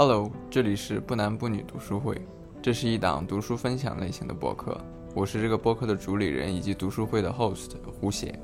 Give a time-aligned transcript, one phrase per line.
[0.00, 2.16] Hello，这里是不男不女读书会，
[2.62, 4.80] 这是一档读书分享类型的播客，
[5.12, 8.38] 我是这个播客的主理人以及读书会的 host 胡写。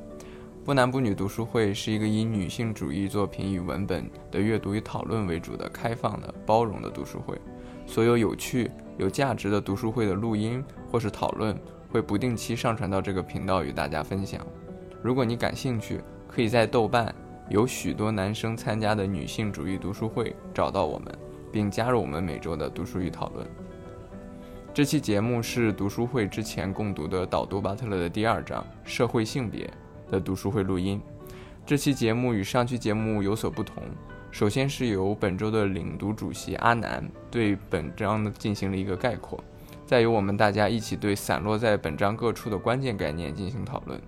[0.64, 7.40] 不男不女读书会是一个以女性主义作品与文本的阅读与讨论为主的开放的、包容的读书会。
[7.86, 8.68] 所有有趣、
[8.98, 10.60] 有价值的读书会的录音
[10.90, 11.56] 或是讨论
[11.88, 14.44] 会不定期上传到这个频道与大家分享。
[15.00, 17.14] 如果你感兴趣，可以在豆瓣
[17.48, 21.16] 有许多男生参加的女性主义读书会找到我们，
[21.54, 23.46] 并加入我们每周的读书与讨论。
[24.74, 29.70] 这期节目是读书会之前共读的导读巴特勒的第二章“社会性别”。
[30.10, 31.00] 的读书会录音，
[31.64, 33.82] 这期节目与上期节目有所不同。
[34.30, 39.42] 首先是由本周的领读主席阿南对本章进行了一个概括，
[39.86, 43.98] 再由我们大家一起对散落在本章各处的关键概念进行讨论。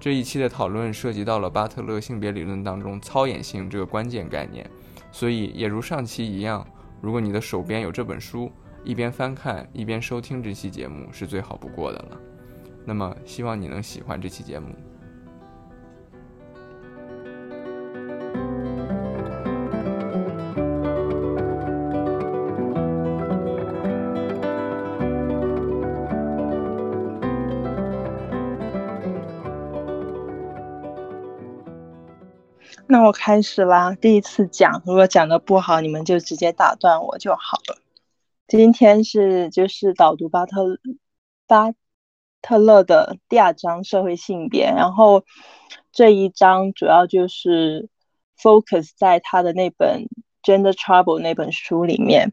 [0.00, 4.68] 这一期的讨论涉及到了巴特勒性别理论当中操演性这个关键概念，
[5.12, 6.66] 所以也如上期一样，
[7.06, 8.50] 如果你的手边有这本书，
[8.82, 12.20] 一边翻看一边收听这期节目是最好不过的了。
[12.84, 14.74] 那么希望你能喜欢这期节目。
[32.88, 37.78] 那我开始啦，第一次讲，如果讲的不好，你们就直接打断我就好了。
[38.46, 40.78] 今天是就是导读巴特
[41.48, 41.72] 巴
[42.40, 45.24] 特勒的第二章社会性别，然后
[45.90, 47.88] 这一章主要就是
[48.38, 50.06] focus 在他的那本
[50.44, 52.32] Gender Trouble 那本书里面，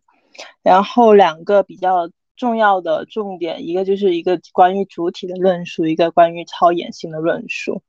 [0.62, 7.82] 然后两个比较重要的重点，一个就是一个关于主体的论述，一个关于超演性的论述。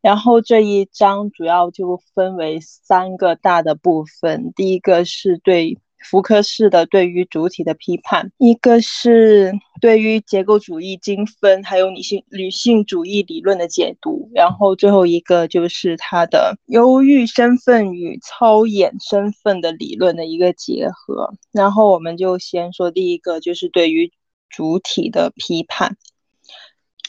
[0.00, 5.78] 然后这一章主要就分为三个大的部分，第一个是对
[6.10, 21.32] 福克式的对于主体的批判，一个是对于结构主义精分还有女性女性主义理论的解读，然后最后一个就是它的忧郁身份与操演身份的理论的一个结合。
[21.52, 24.12] 然后我们就先说第一个，就是对于
[24.50, 25.96] 主体的批判。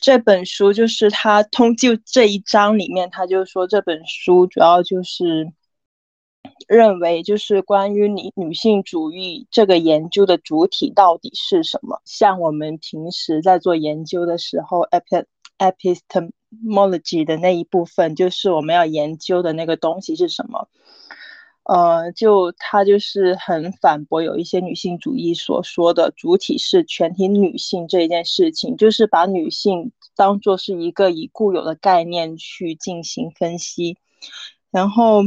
[0.01, 5.51] 这本书就是他通就这一章里面，他就说这本书主要就是
[6.67, 12.01] 认为就是关于女女性主义这个研究的主体到底是什么。
[12.05, 15.25] 像我们平时在做研究的时候，epi
[15.57, 20.67] epistemology 的那一部分，就是我们要研究的那个东西是什么。
[21.65, 33.97] 呃，就他就是很反驳有一些女性主义所说的主体是全体女性这一件事情，就是把女性当做是一个以固有的概念去进行分析，
[34.71, 35.23] 然后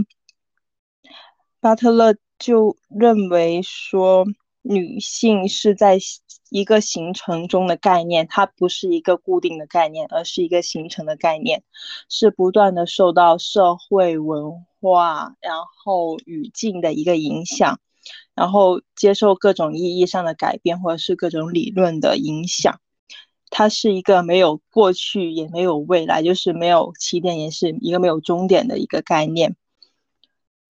[1.61, 4.27] 巴特勒就认为说
[4.63, 5.99] 女性是在。
[6.51, 11.63] 一个形成中的概念，它不是一个固定的概念，而是一个形成的概念，
[12.09, 17.81] 是不断的受到社会文化然后语境的一个影响，
[18.35, 22.81] 然后接受各种意义上的改变，或者是各种理论的影响。
[23.51, 29.57] 它是一个没有过去也没有未来，就是没有起点，也是一个没有终点的一个概念。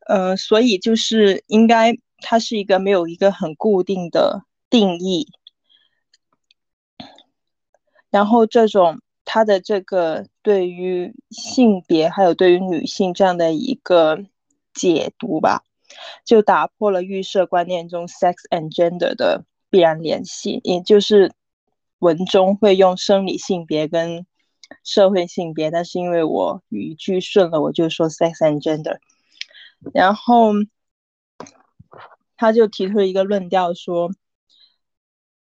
[0.07, 5.27] 呃，所以就是应该它是一个没有一个很固定的定义。
[8.11, 14.25] 然后这种他的这个对于性别还有对于女性这样的一个
[14.73, 15.63] 解读吧，
[16.25, 21.33] 就打破了预设观念中 sex and gender 的必然联系，也就是
[21.99, 24.25] 文中会用生理性别跟
[24.83, 28.97] 社会性别，但是因为我语句顺了，我就说 sex and gender。
[29.93, 30.55] 然后
[32.39, 34.11] 他就提出了一个论调说。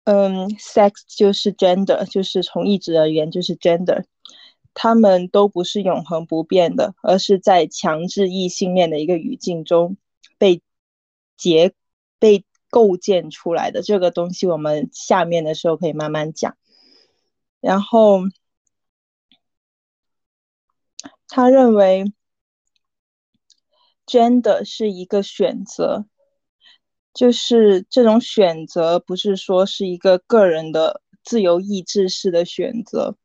[0.09, 4.05] 嗯，sex 就是 gender，就是从一直而言就是 gender，
[4.79, 9.97] 他们都不是永恒不变的，而是在强制异性恋的一个语境中
[10.37, 10.61] 被
[11.39, 11.73] 结
[12.19, 16.59] 被构建出来的这个东西，我们下面的时候可以慢慢讲。
[17.61, 18.21] 然后
[21.27, 22.13] 他认为
[24.07, 26.07] gender 是一个选择。
[27.15, 33.17] 就是这种选择，不是说是一个个人的自由意志式的选择，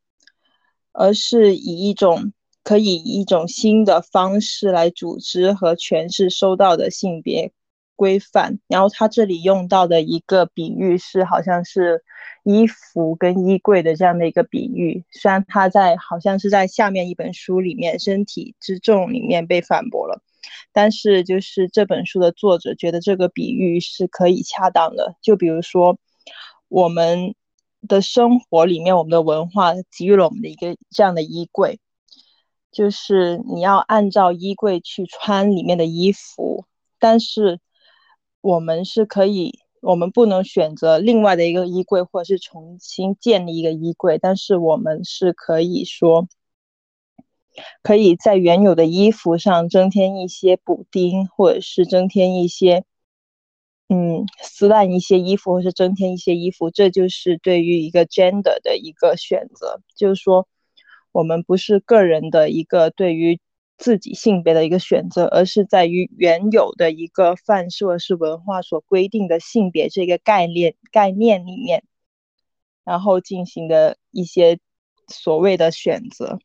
[0.93, 2.33] 而是以一种
[2.63, 7.51] 可以以一种新的方式来组织和诠释收到的性别
[7.95, 8.59] 规范。
[8.67, 12.03] 然后他这里用到的一个比喻是，好像是
[12.43, 15.03] 衣服跟衣柜的这样的一个比喻。
[15.11, 20.21] 虽然他在好像是在下面一本书里面《身体之重》里面被反驳了。
[20.73, 25.15] 但是就是这本书的作者觉得这个比喻是可以恰当的。
[25.21, 25.97] 就比如说，
[26.69, 27.35] 我们
[27.87, 31.79] 的生活里面，我们的文化给予了我们的一个这样的衣柜，
[32.71, 36.65] 就是你要按照衣柜去穿里面的衣服，
[36.99, 37.59] 但是
[38.41, 39.59] 我们是可以。
[39.83, 46.27] 我们不能选择另外的一个衣柜，或者是重新建立一个衣柜，但是我们是可以说，
[47.81, 52.83] 可以在原有的衣服上增添一些补丁，或者是增添一些，
[53.91, 56.71] 嗯，撕烂一些衣服，或是增添一些衣服。
[56.71, 60.47] 这就是对于一个 gender 的一个选择，就是说，
[61.11, 63.39] 我们不是个人的一个对于。
[63.77, 71.83] 自己性别的一个选择，而是在于原有的一个范式或是文化所规定的性别这个概念概念里面，
[72.83, 74.59] 然后进行的一些
[75.07, 76.37] 所谓的选择。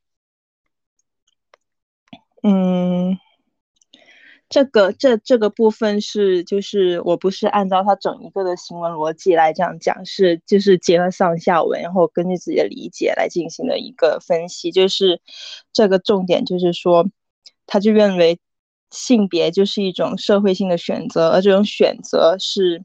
[2.42, 3.18] 嗯。
[4.48, 14.70] 这个这这个部分是就是我不是按照他整一个的行文逻辑来这样讲，是就是结合上下文，然后根据自己的理解来进行的一个分析。
[14.70, 15.20] 就是
[15.72, 17.04] 这个重点就是说，
[17.66, 18.38] 他就认为
[18.92, 22.84] 性别就是一种社会性的选择，而这种选择是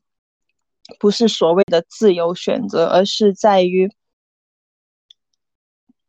[0.99, 3.93] 不是所谓的自由选择，而是在于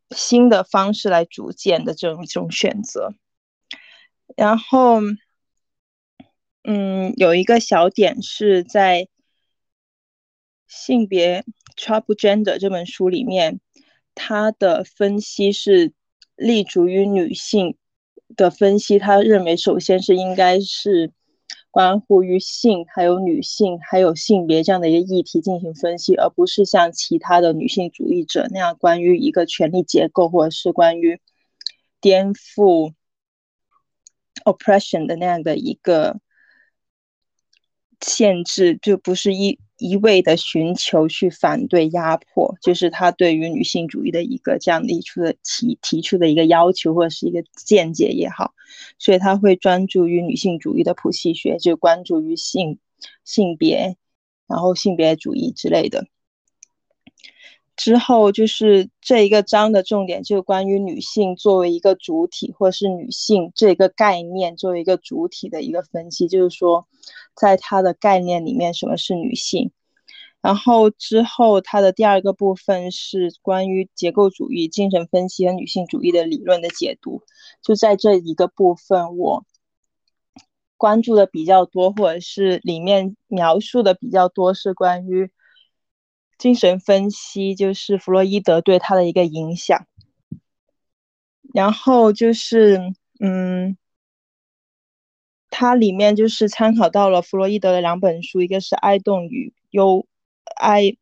[0.09, 3.13] 新的方式来逐渐的这种这种选择，
[4.35, 4.99] 然后。
[6.65, 9.09] 嗯，有一个小点是在
[10.65, 11.43] 性别
[11.75, 13.59] Trouble Gender 这本书里面，
[14.15, 15.91] 他的分析是
[16.37, 17.75] 立足于女性
[18.37, 18.97] 的分析。
[18.97, 21.11] 他认为，首先是应该是
[21.69, 31.19] 关乎于性，还有女性，还有性别这样的一个议题进行分析，而不是像其他的女性主义者那样关于一个权力结构，或者是关于
[31.99, 32.93] 颠覆
[34.45, 36.21] oppression 的那样的一个。
[38.03, 48.53] 限制就不是一一味的寻求去反对压迫，就是他对于女性主义的一个这样的提出的提提出的一个要求或者是一个见解也好，
[48.99, 52.77] 所以他会专注于女性主义的谱系学，就关注于性
[53.25, 53.97] 性别，
[54.47, 56.05] 然后性别主义之类的。
[57.75, 66.87] 之后就是这一个章的重点，就关于女性作为一个主体，或者是女性这个概念作为一个主体的一个分析，就是说，
[67.35, 69.71] 在它的概念里面，什么是女性？
[70.39, 77.23] 然后之后它的第二个部分是关于结构主义、精神分析和女性主义的理论的解读。
[77.63, 79.45] 就在这一个部分，我
[80.77, 85.31] 关注的比较多，或者是里面描述的比较多，是关于。
[86.37, 89.85] 精神分析就是弗洛伊德对他的一个影响，
[91.53, 93.77] 然后就是，嗯，
[95.49, 100.05] 它里面就是参考到了弗洛伊德的两本书，一个是《爱动与忧
[100.57, 100.97] 爱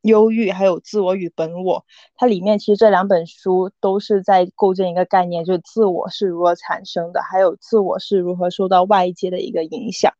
[0.00, 1.80] 忧郁》，还有《自我与本我》。
[2.14, 10.14] 它里面其实这两本书都是在构建一个概念，就是自我是如何产生的，还有自我是如何受到外界的一个影响。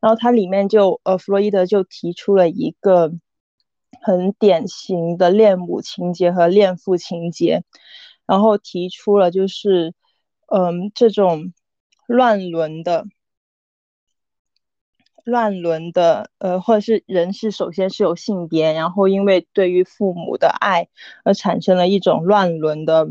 [0.00, 3.12] 然后它里面就，呃，弗洛伊德就提出了一个。
[4.04, 7.64] 很典型的恋母情节和恋父情节，
[8.26, 9.94] 然后提出了就是，
[10.48, 11.54] 嗯，这种
[12.06, 13.06] 乱伦的、
[15.24, 20.88] 乱伦的，呃，或者是人是首先是有性别，然后因为对于父母的爱
[21.24, 23.08] 而产生了一种乱伦的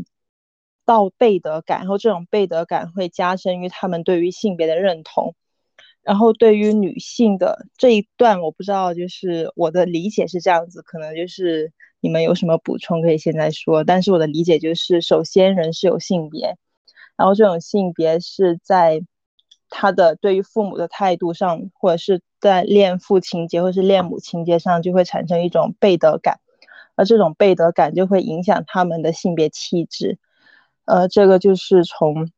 [0.84, 5.34] 道背德感，然后这种背德感会加深于他们对于性别的认同。
[6.04, 13.82] 然后对于女性的这一段，我不知道，就是我的理解是这样子，可能就是你们有什么补充可以现在说。
[13.84, 16.58] 但是我的理解就是，首先人是有性别，
[17.16, 19.00] 然后这种性别是在
[19.70, 26.38] 他的对于父母的态度上，或者是在恋父情节或是恋母情节上，就会产生一种背德感，
[26.96, 30.18] 而这种背德感就会影响他们的性别气质。
[30.84, 32.30] 呃，这个就是从。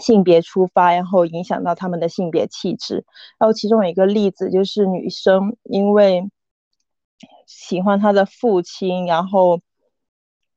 [0.00, 3.04] 性别出发，然后影响到他们的性别气质。
[3.38, 6.30] 然后其中有一个例子就是女生因为
[7.46, 9.60] 喜欢她的父亲，然后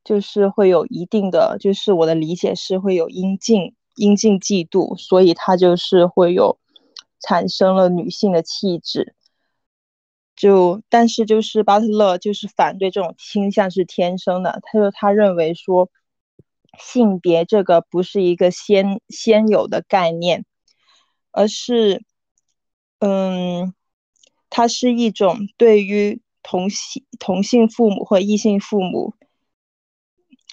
[0.02, 6.58] 就是会有一定的，就是我的理解是会有阴茎阴茎嫉妒，所以她就是会有
[7.20, 9.14] 产生了女性的气质。
[10.34, 15.90] 就但是就是巴特勒就是反对这种倾向是天生的，他说他认为说。
[16.78, 20.44] 性别这个不是一个先先有的概念，
[21.32, 22.02] 而是，
[22.98, 23.74] 嗯，
[24.50, 29.14] 它是一种对于同性同性父母或异性父母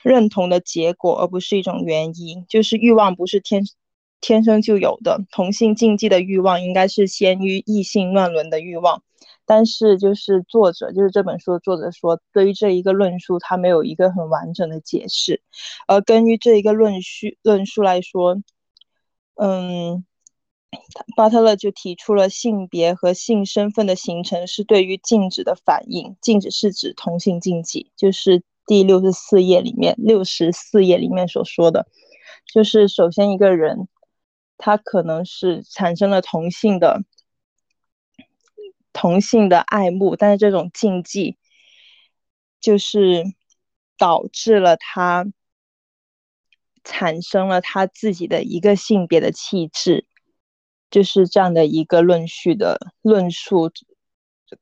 [0.02, 2.46] 认同的结果，而不是一种原因。
[2.50, 3.64] 就是欲望不是天
[4.20, 9.04] 天生就有的，同性禁忌的欲望应该是先于异性乱伦的欲望。
[9.46, 15.42] 但是，就是作者，就是这本书的作者说，对于这一个论述，他没有一个很完整的解释。
[15.86, 18.38] 而根据这一个论述论述来说，
[19.36, 20.06] 嗯，
[21.18, 26.16] 巴特勒就提出了性别和性身份的形成是对于禁止的反应。
[26.22, 31.86] 禁止是指同性禁忌，就是第六十四页里面六十四页里面所说的，
[32.54, 33.90] 就是首先一个人，
[34.58, 37.04] 他可能是产生了同性的。
[38.94, 41.38] 同性的爱慕，但是这种禁忌
[42.62, 43.26] 就是
[43.98, 45.26] 导致了他
[46.84, 50.06] 产生了他自己的一个性别的气质，
[50.92, 53.72] 就是这样的一个论述的论述，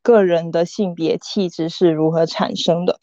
[0.01, 2.99] 个人的性别气质是如何产生的。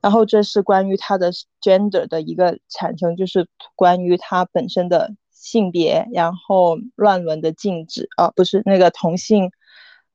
[0.00, 9.50] 然后这是关于他的 gender 的一个产生，就是关于他本身的性别，然后乱伦的禁止啊，不是那个同性。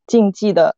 [0.08, 0.76] 禁忌的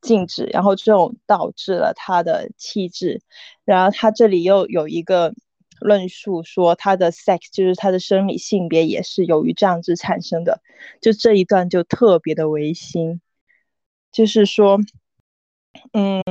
[0.00, 3.20] 禁止，然后这种导致了他的气质，
[3.64, 5.34] 然后他这里又有一个
[5.78, 10.62] 论述说他的 sex 就是他的生理性别也是由于这样子产生的，
[11.00, 13.20] 就这一段就特别的违心，
[14.10, 14.78] 就是说，
[15.92, 16.22] 嗯，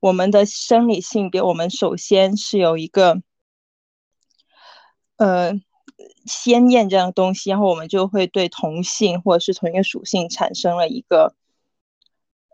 [0.00, 3.22] 我们的生理性别，我们首先是有一个，
[5.16, 5.60] 呃。
[6.26, 11.34] 鲜艳这样东西，然后我们就会对同性或者是同一个属性产生了一个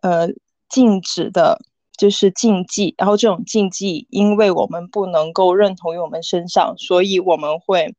[0.01, 0.29] 呃
[0.69, 1.61] 禁止的，
[1.97, 2.95] 就是禁忌。
[2.97, 7.95] 然后这种禁忌，因为我们不能够认同于我们身上，所以我们会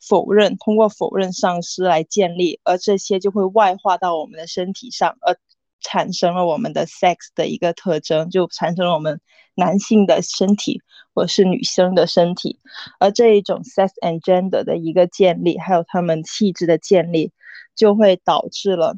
[0.00, 5.36] 否认，通过否认丧失来建立，而这些就会外化到我们的身体上，而
[5.84, 9.20] 产生了我们的 sex 的一个特征，就产生了我们。
[9.56, 10.82] 男性的身体，
[11.14, 12.58] 或是女生的身体，
[12.98, 17.30] 而这一种 sex and gender 的一个建立，还有他们气质的建立，
[17.76, 18.96] 就会导致了，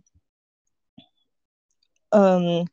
[2.08, 2.66] 嗯，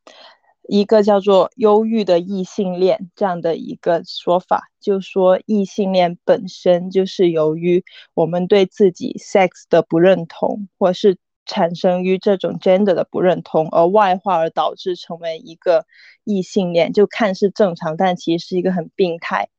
[0.70, 11.18] 一个叫做忧郁的异性恋这样的一个说法，就说异性恋本身就是由于我们对自己 sex 的不认同，或是。
[11.46, 15.86] 产生于这种 gender 的不认同而外化而导致成为一个
[16.24, 19.50] 异性恋，就看似正常，但其实是一个很病态。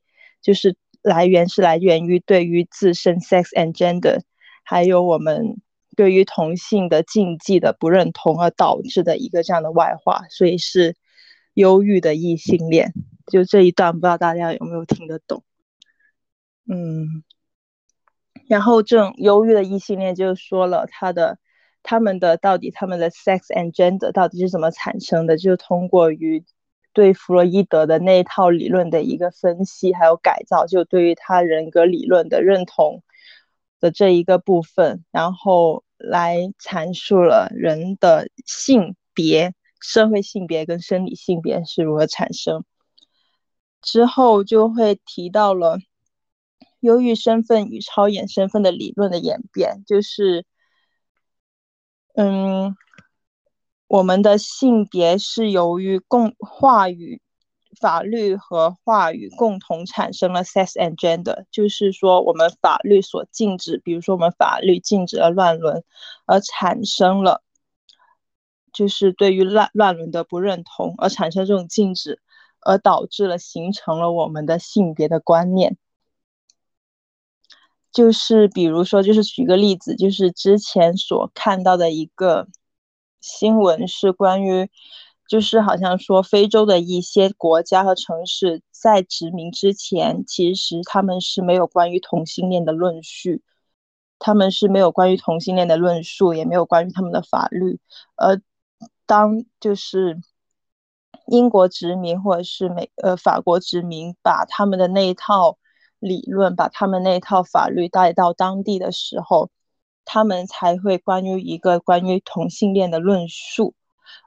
[0.41, 4.23] 就是来源是来源于对于自身 sex and gender，
[4.63, 5.61] 还有我们
[5.95, 10.97] 对于同性的禁忌的不认同而导致的一个这样的外化，所以是
[11.53, 12.95] 忧郁的异性恋。
[13.27, 15.45] 就这一段，不知道大家有没有听得懂？
[16.67, 17.23] 嗯，
[18.49, 21.39] 然后这种忧郁的异性恋就说了他的。
[21.85, 25.37] 他们的到底他们的 sex and gender 到底是怎么产生的？
[25.37, 26.43] 就通过于
[26.95, 33.03] 对弗洛伊德的那一套理论的一个分析，还有改造，就对于他人格理论的认同
[33.81, 42.65] 的这一个部分，然后来阐述了人的性别、社会性别跟生理性别是如何产生。
[43.83, 45.79] 之后就会提到了
[46.81, 50.47] 忧郁身份与超演身份的理论的演变，就是。
[52.17, 52.77] 嗯，
[53.89, 57.21] 我们的性别是由于共话语、
[57.81, 65.83] 法律和话语共同产生了 sex and gender，就是说我们法律所禁止，比如说我们法律禁止了乱伦，
[66.27, 67.43] 而产生了
[68.73, 72.21] 就是对于乱乱伦的不认同，而产生这种禁止，
[72.61, 75.77] 而导致了形成了我们的性别的观念。
[77.95, 82.49] 就是比如说，就是举个例子，就是之前所看到的一个
[83.21, 84.69] 新闻是关于，
[85.29, 93.41] 就是好像说非洲的一些国家和城市在殖民之前，其实他们是没有关于同性恋的论述，
[94.19, 97.79] 他们是没有关于同性恋的论述，也没有关于他们的法律。
[98.17, 98.43] 而
[99.07, 100.21] 当就是
[101.29, 105.59] 英国殖民或者是美呃法国殖民把他们的那一套。
[106.05, 109.51] 理论把他们那套法律带到当地的时候，
[110.05, 113.75] 他们才会关于一个关于同性恋的论述，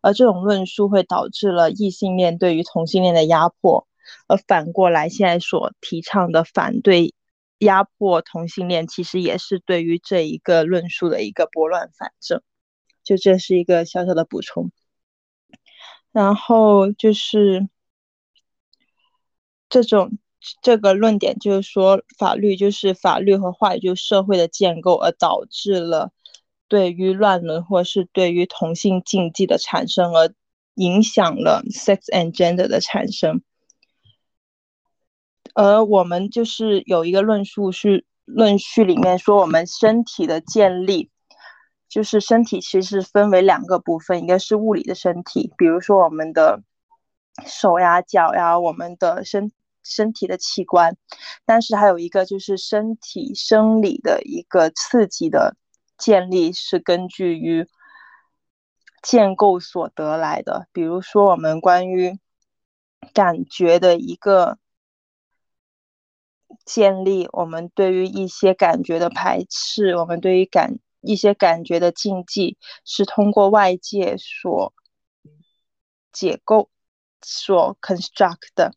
[0.01, 3.87] 而这种论述会导致了异性恋对于同性恋的压迫，
[4.25, 7.13] 而反过来现在所提倡的反对
[7.59, 12.41] 压迫同性恋，其实也是对于这一个论述的一个拨乱反正，
[13.03, 14.71] 就这是一个小小的补充，
[16.11, 17.69] 然后就是
[19.69, 20.17] 这种。
[20.61, 26.11] 这个论点就是说，法律就是法律和话语就是社会的建构，而导致了
[26.67, 30.33] 对于乱伦或是对于同性禁忌的产生，而
[30.75, 33.41] 影响了 sex and gender 的产生。
[35.53, 41.09] 而我们就是有一个论述是论序里面说，我们身体的建立，
[41.89, 46.61] 就是身体其实分为两个部分，一个是物理的身体，比如说我们的
[47.45, 49.51] 手呀、脚呀，我们的身
[49.87, 50.97] 身体的器官，
[51.45, 55.55] 但是还有一个就是身体生理的一个刺激的
[55.97, 57.67] 建立，是根据于
[59.01, 62.19] 建构所得来的，比如说我们关于
[63.13, 64.59] 感觉的一个。
[66.65, 74.73] 建立我们对于一些感觉的排斥，我们对于感一些感觉的禁忌，是通过外界所
[76.11, 76.69] 解构、
[77.21, 78.73] 所 construct 的，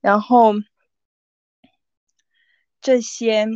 [0.00, 0.54] 然后
[2.80, 3.46] 这些。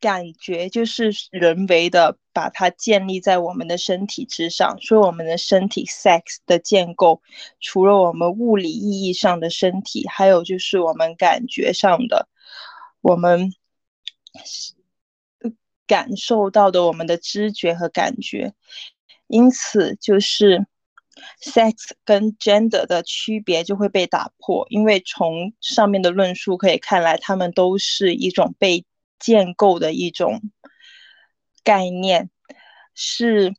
[0.00, 7.22] 感觉就是人为的把它建立在我们的身体之上，所以我们的身体 sex 的建构，
[7.60, 12.28] 除了我们物理意义上的身体，还有就是我们感觉上的，
[13.00, 13.54] 我们
[15.86, 18.54] 感受到的我们的知觉和感觉，
[19.28, 20.66] 因此就是
[21.40, 28.84] sex 跟 gender 的区别就会被打破，因为从上面的论述可以看来，他们都是一种被。
[29.24, 30.50] 建构的一种
[31.62, 32.28] 概念，
[32.92, 33.54] 是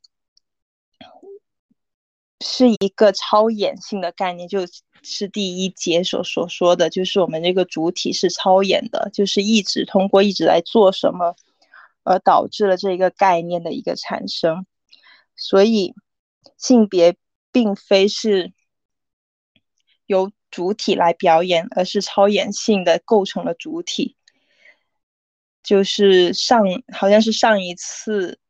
[2.38, 4.66] 是一个超演性的概念，就
[5.02, 11.34] 是第一节所所说的，就是我们这个主体是超演的，就是一直通过一直来做什么，
[12.02, 14.66] 而导致了这个概念的一个产生。
[15.34, 15.94] 所以，
[16.58, 17.16] 性别
[17.54, 18.52] 并非是
[20.06, 24.16] 由主体来表演，而是超演性的构成了主体。
[25.62, 28.40] 就是上好像是上一次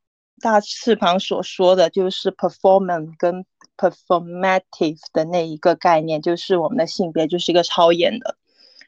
[0.40, 3.44] 大翅膀所说的，就是 performance 跟
[3.76, 8.38] performative 的那一个概念，就是我们的性别就是一个超演的，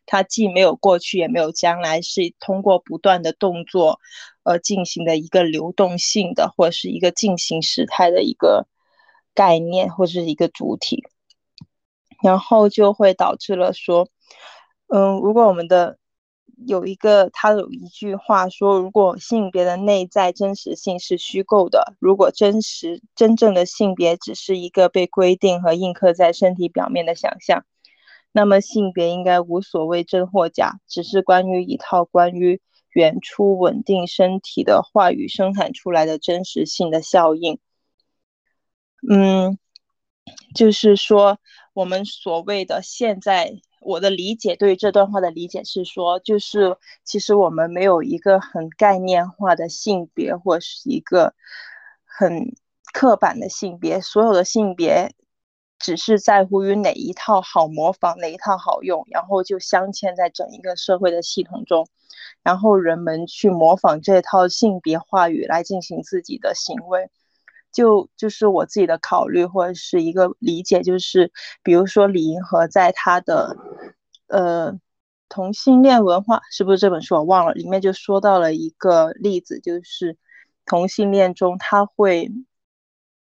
[0.06, 4.00] 它既没有过去也没有将来，是通过不断的动作
[4.44, 8.66] 而进行的一个流动性的或者是一个进行时态的一个
[9.36, 11.04] 概念或者是一个主体，
[12.24, 14.08] 然后就会导致了说，
[14.88, 15.98] 嗯，如果我们的
[16.66, 27.66] 有一个，他有一句话说：“如果性别的内在真实性是虚构的，如果真实真正的性别只是一个被规定和印刻在身体表面的想象，
[28.32, 37.58] 那么性别应该无所谓真或假，只是关于一套关于原初稳定身体的话语生产出来的真实性的效应。”
[39.08, 39.58] 嗯，
[40.54, 41.38] 就是说
[41.72, 43.60] 我们所谓的现在。
[43.82, 51.36] 我的理解对这段话的理解是说，就是其实我们没有一个很概念化的性别，或是一个
[52.04, 52.56] 很
[52.92, 55.14] 刻板的性别，所有的性别
[55.78, 61.86] 只是在乎于哪一套好模仿，哪一套好用，然后就镶嵌在整一个社会的系统中，
[62.42, 67.08] 然后人们去模仿这套性别话语来进行自己的行为。
[67.76, 71.30] 就就是我自己的考虑或者是一个理解，就是
[71.62, 73.54] 比如说李银河在他的
[74.28, 74.72] 呃
[75.28, 80.16] 同性恋文化是不是这本书我忘了，里面就说到了一个例子，就是
[80.64, 82.32] 同性恋中他会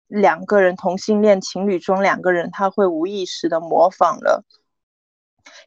[0.08, 4.44] 两个人同性恋情侣中两个人他会无意识的模仿了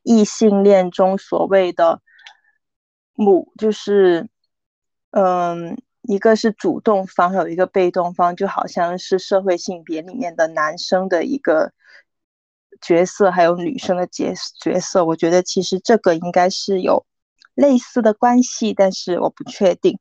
[0.03, 2.03] 异性恋中所谓的
[3.15, 4.29] 母，就是
[5.13, 5.81] 嗯。
[6.07, 11.73] 一个是主动方，有一个被动方，就好像是社会性别里面的男生的一个
[12.83, 15.05] 角色，还有女生的角角色。
[15.05, 17.07] 我觉得其实这个应该是有
[17.55, 19.99] 类似的关系，但是我不确定。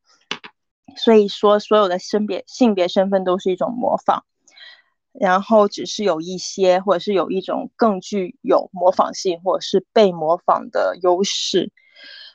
[0.97, 4.25] 所以说，所有的性别性别身份都是一种模仿，
[5.13, 11.71] 然后只是有一些，或者是有一种更具有模仿性，或者是被模仿的优势。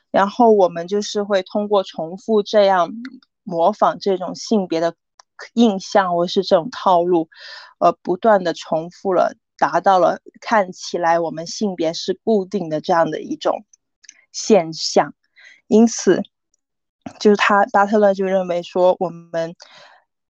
[0.09, 2.91] 然后我们就是会通过重复这样。
[3.49, 4.93] 模仿这种性别的
[5.53, 7.27] 印象，或是这种套路，
[7.79, 13.65] 呃，不断的重复了，达到了看起来我们性别是固定的这样的一种
[14.31, 15.15] 现象。
[15.67, 16.21] 因此，
[17.19, 19.55] 就是他巴特勒就认为说，我们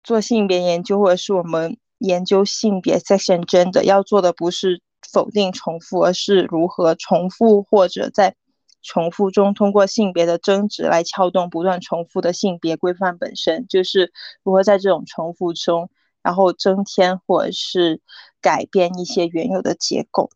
[0.04, 8.36] 做性别研究，或者是我们研究性别 section gender，要做的不是否定重复，而是如何重复或者在。
[8.86, 14.12] 重复中，通过性别的争执来撬动不断重复的性别规范本身，就是
[14.44, 15.90] 如何在这种重复中，
[16.22, 18.00] 然后增添或者是
[18.40, 20.30] 改变一些原有的结构。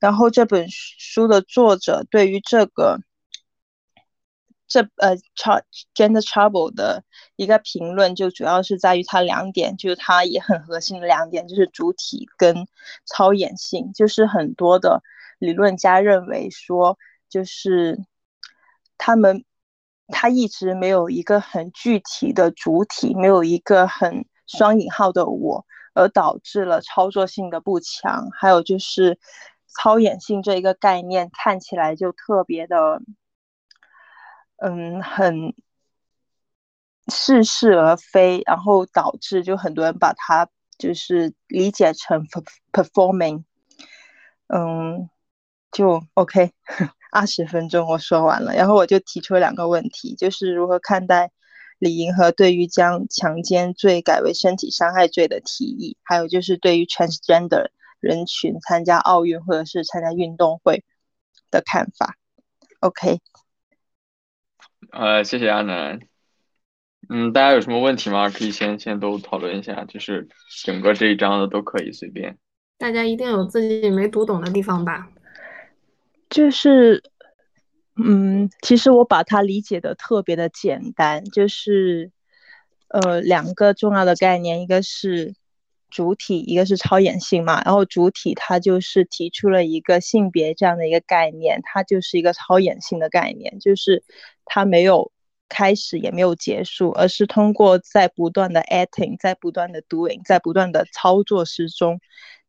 [0.00, 3.00] 然后这本书的作者对于这个
[4.66, 5.60] 这呃超
[5.94, 7.04] gender trouble 的
[7.36, 12.66] 一个评论，就主要是在于它两点，就是它也很核心的两点，就是主体跟
[13.04, 15.02] 超演性，就是很多的
[15.38, 16.98] 理论家认为说。
[17.34, 17.98] 就是
[18.96, 19.44] 他们
[20.06, 28.30] 他一直没有一个很具体的主体，没有一个很双引号的我，而导致了操作性的不强。
[28.30, 29.18] 还有就是
[29.66, 33.02] 操演性这一个概念看起来就特别的，
[34.58, 35.56] 嗯，很
[37.08, 42.24] 似是而非，然后导致就很多人把它就是理解成
[42.70, 43.42] performing，
[44.46, 45.10] 嗯。
[45.76, 46.52] 就 OK，
[47.14, 51.30] 二十分钟我说完了，然后我就提出了两个问题，就是如何看待
[51.78, 57.68] 李银河对于将强奸罪改为身体伤害罪的提议，还有就是对于 transgender
[58.00, 60.82] 人群参加奥运或者是参加运动会
[61.52, 62.16] 的看法。
[62.80, 63.20] OK，
[64.90, 66.00] 呃，谢谢阿南。
[67.08, 68.28] 嗯，大家有什么问题吗？
[68.28, 70.28] 可以先先都讨论一下，就是
[70.64, 72.36] 整个这一章的都可以随便。
[72.76, 75.06] 大家一定有自己没读懂的地方吧？
[76.34, 77.00] 就是，
[77.94, 82.10] 嗯，其实我把它理解的特别的简单，就是，
[82.88, 85.36] 呃，两个重要的概念，一个是
[85.90, 87.62] 主体，一个是超演性嘛。
[87.64, 94.02] 然后主体它就是提出了一个性别这样的一个概念，它就是一个超演性的概念，就是
[94.44, 95.12] 它没有
[95.48, 102.00] 开始也没有结束，而是通过在不断的 acting，在不断的 doing，在不断的操作之中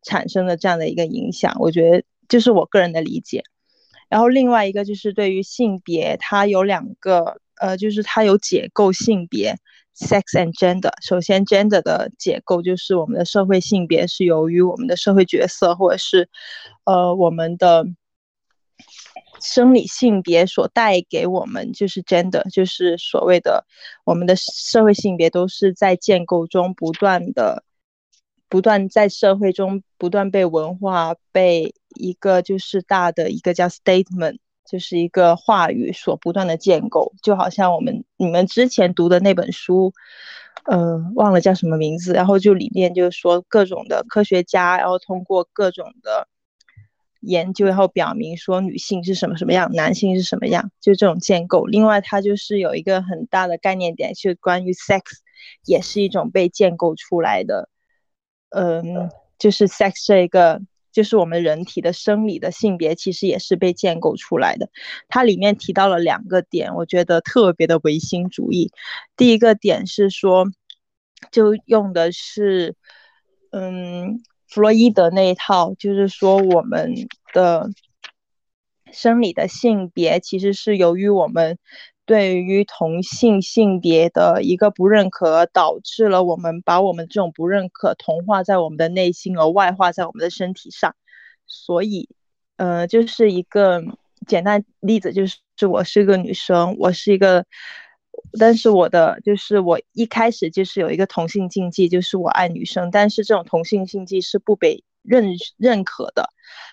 [0.02, 1.56] 产生的这样的一个影响。
[1.60, 3.44] 我觉得就是我个人的理解。
[4.10, 9.56] 然后另外一个就是对于性别，它有两个，呃，就是它有解构性别
[9.96, 10.92] ，sex and gender。
[11.02, 16.30] 首先，gender 的解构就是我们的社会性别是由于我们的社会角色或者是，
[16.86, 17.86] 呃，我们的
[19.42, 23.66] 生理性别所带给我们，就是 gender，就是所谓的
[24.06, 27.64] 我们的社会性别都是在建构中不断的。
[28.56, 39.92] 不断在社会中不断被文化被一个就是大的一个叫 statement，就是一个话语所不断的建构，就好像我们你们之前读的那本书，
[40.64, 46.30] 呃，忘了叫什么名字，然后就里面就是说各种的科学家，然后通过各种的
[47.20, 51.66] 研究，然后表明说女性是什么什么样，男性是什么样，就这种建构。
[51.66, 55.02] 另外，它就是有一个很大的概念点，是关于 sex，
[55.66, 57.68] 也是一种被建构出来的。
[58.50, 64.70] 嗯，就是 sex 这个，就是我们人体的生理的性别，其实也是被建构出来的。
[65.10, 68.72] 它里面提到了两个点，我觉得特别的唯心主义。
[69.18, 70.46] 第一个点是说，
[71.32, 72.76] 就用的是，
[73.52, 76.94] 嗯，弗洛伊德那一套，就是说我们
[77.34, 77.70] 的
[78.92, 81.58] 生理的性别其实是由于我们。
[82.06, 90.96] 对于同性性别的一个不认可，导致了我们把我们这种不认可同化在我们的内心，而外化在我们的身体上。
[91.48, 92.08] 所以，
[92.58, 93.84] 呃，就是一个
[94.28, 97.46] 简单例子，就是我是一个女生，我是一个，
[98.40, 106.30] 但是我的就是我一开始就是有一个同性禁忌，就是我爱女生，但是这种同性禁忌是不被认认可的，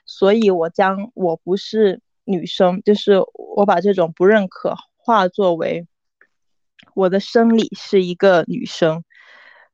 [0.06, 3.14] 所以我将我不是女生，就是
[3.56, 4.74] 我把这种不认可。
[5.04, 5.86] 化作为
[6.94, 9.04] 我的生理是一个女生，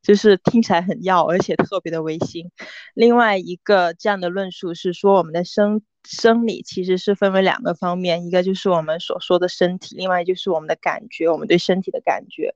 [0.02, 2.50] 就是听起来很要，而且特别的违心。
[2.94, 12.54] 另外一个这样的论述是说，我们的生生理其实是分为两个方面，一个就是我们所说的身体，另外就是我们的感觉，我们对身体的感觉，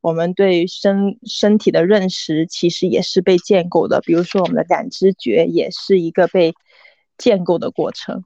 [0.00, 4.00] 我们对身身体的认识其实也是被建构的。
[4.00, 6.54] 比如说，我们的感知觉也是一个被
[7.18, 8.24] 建构的过程。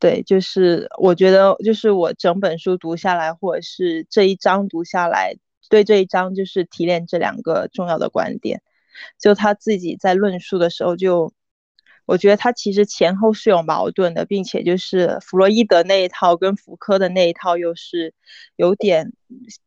[0.00, 5.34] 对，就是我觉得，就是我整本书读下来，或者是这一章读下来，
[5.68, 8.62] 对这一章就是提炼这两个重要的观点。
[9.18, 11.34] 就他自己在论述的时候，就
[12.06, 18.14] 我觉得他其实前后是有矛盾的，并且就是弗洛伊德那一套跟福柯的那一套又是
[18.56, 19.12] 有点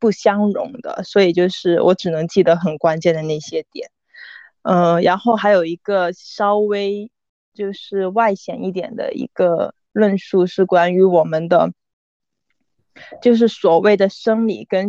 [0.00, 3.88] 不相容的，所以就是我只能记得很关键的那些点。
[4.62, 7.12] 嗯，然后还有一个稍微
[7.54, 9.76] 就是外显一点的一个。
[9.94, 11.72] 论述是关于我们的，
[13.22, 14.88] 就是所谓的生理跟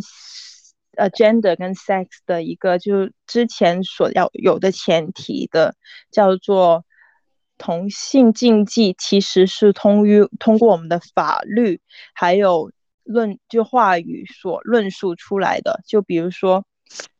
[0.98, 5.76] 呃 gender 跟 sex 的一个，就是之前所要有的前提的，
[6.12, 6.86] 叫做
[7.60, 11.80] 同性禁忌，其实是通于通过我们的法律
[12.15, 12.72] 还有
[13.04, 15.82] 论就话语所论述出来的。
[15.86, 16.65] 就比如说，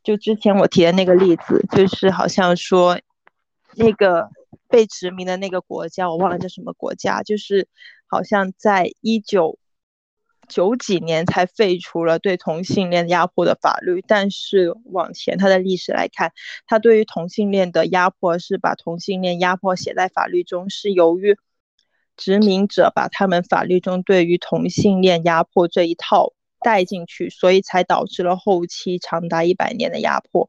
[0.02, 3.00] 就之前我提的那个例子，就是好像说
[3.76, 4.28] 那个。
[4.68, 7.68] 被殖民的那个国家，我忘了叫什么国家，就是
[8.06, 9.58] 好像在一九
[10.48, 16.32] 九几年才废除了对同性恋压迫的法律，但是往前它的历史来看，
[16.66, 21.36] 它对于同性恋的压迫是把同性恋压迫写在法律中，是由于
[22.16, 30.48] 殖民者把他们法律中对于同性恋压迫这一套带进去，所以才导致了后期长达一百年的压迫。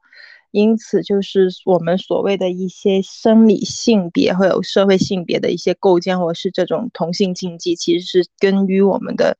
[0.58, 9.38] 因此，就是我们所谓的一些生理性别或有社会性别的一些构建，或者是这种同性禁忌，其实是根于我们的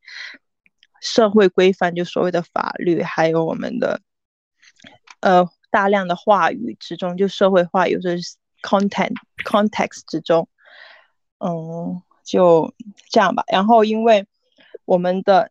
[1.02, 4.00] 社会规范，就所谓的法律，还有我们的
[5.22, 8.20] 呃大量的话语之中，就社会话语是
[8.62, 10.48] content context 之中，
[11.40, 12.72] 嗯，就
[13.10, 13.44] 这样吧。
[13.52, 14.28] 然后，因为
[14.86, 15.50] 我们的。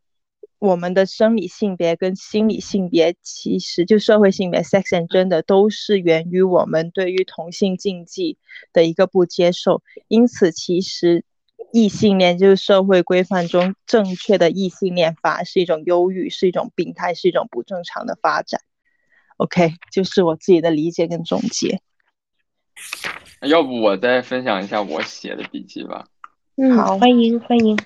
[0.67, 8.37] 我们的生理性别跟心理性别，其实就社会性别 （sex and gender） 都是源于我们对于同性禁忌
[8.73, 9.83] 的一个不接受。
[10.09, 11.25] 因此，其实
[11.73, 18.61] 异性恋就是社会规范中正确的异性恋法是一种忧郁，是一种病态，是一种不正常的发展。
[19.37, 21.81] OK，就是我自己的理解跟总结。
[23.43, 26.07] 要不我再分享一下我写的笔记吧。
[26.57, 27.79] 嗯，好，欢迎欢迎。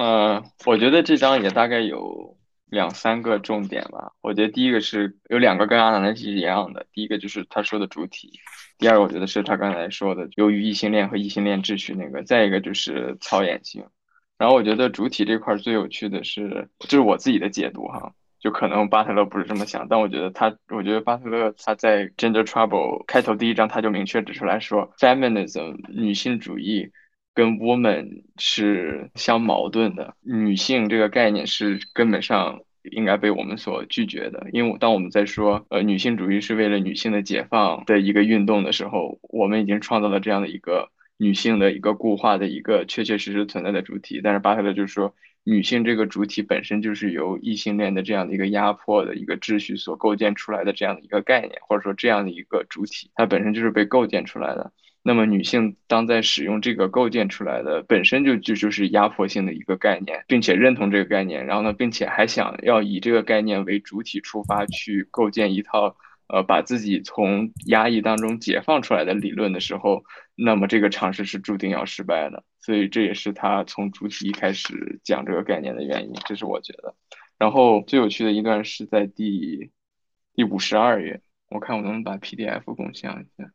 [0.00, 4.12] 嗯，我觉得这章也大概有两三个重点吧。
[4.20, 8.38] 我觉得第一个是有两个跟阿南是一样的，第一个就是他说的主体，
[8.78, 13.84] 第二个我觉得是他刚才说的，由于异性恋和异性恋秩序那个，再一个就是操演性。
[14.38, 26.92] 然后我觉得主体这块最有趣的是，这是我自己的解读哈，就可能巴特勒不是这么想，但我觉得他，我觉得巴特勒他在《Gender Trouble》开头第一章他就明确指出来说，feminism 女性主义。
[27.38, 34.48] 跟 woman 是相矛盾的，女性这个概念是根本上应该被我们所拒绝的。
[34.52, 44.20] 因为当我们在说呃女性主义是为了女性的解放的一个运动的时候，我们已经创造了这样的一个女性的一个固化的一个确确实实存在的主体。
[44.20, 54.72] 但是巴特勒就是说，女性这个主体本身就是由异性恋的这样的一个压迫的一个秩序所构建出来的这样的一个概念，或者说这样的一个主体，它本身就是被构建出来的。
[55.02, 65.96] 那么，女性当在使用这个构建出来的本身就就就是压迫性的一个概念，并且认同这个概念，然后呢，并且还想要以这个概念为主体出发去构建一套
[66.28, 72.44] 呃把自己从压抑当中解放出来的理论的时候，那么这个尝试是注定要失败的。
[72.60, 76.94] 所以这也是他从主体一开始讲这个概念的原因，这是我觉得。
[77.38, 79.70] 然后最有趣的一段是在第
[80.34, 83.50] 第五十二页，我看我能不能把 PDF 共享一下。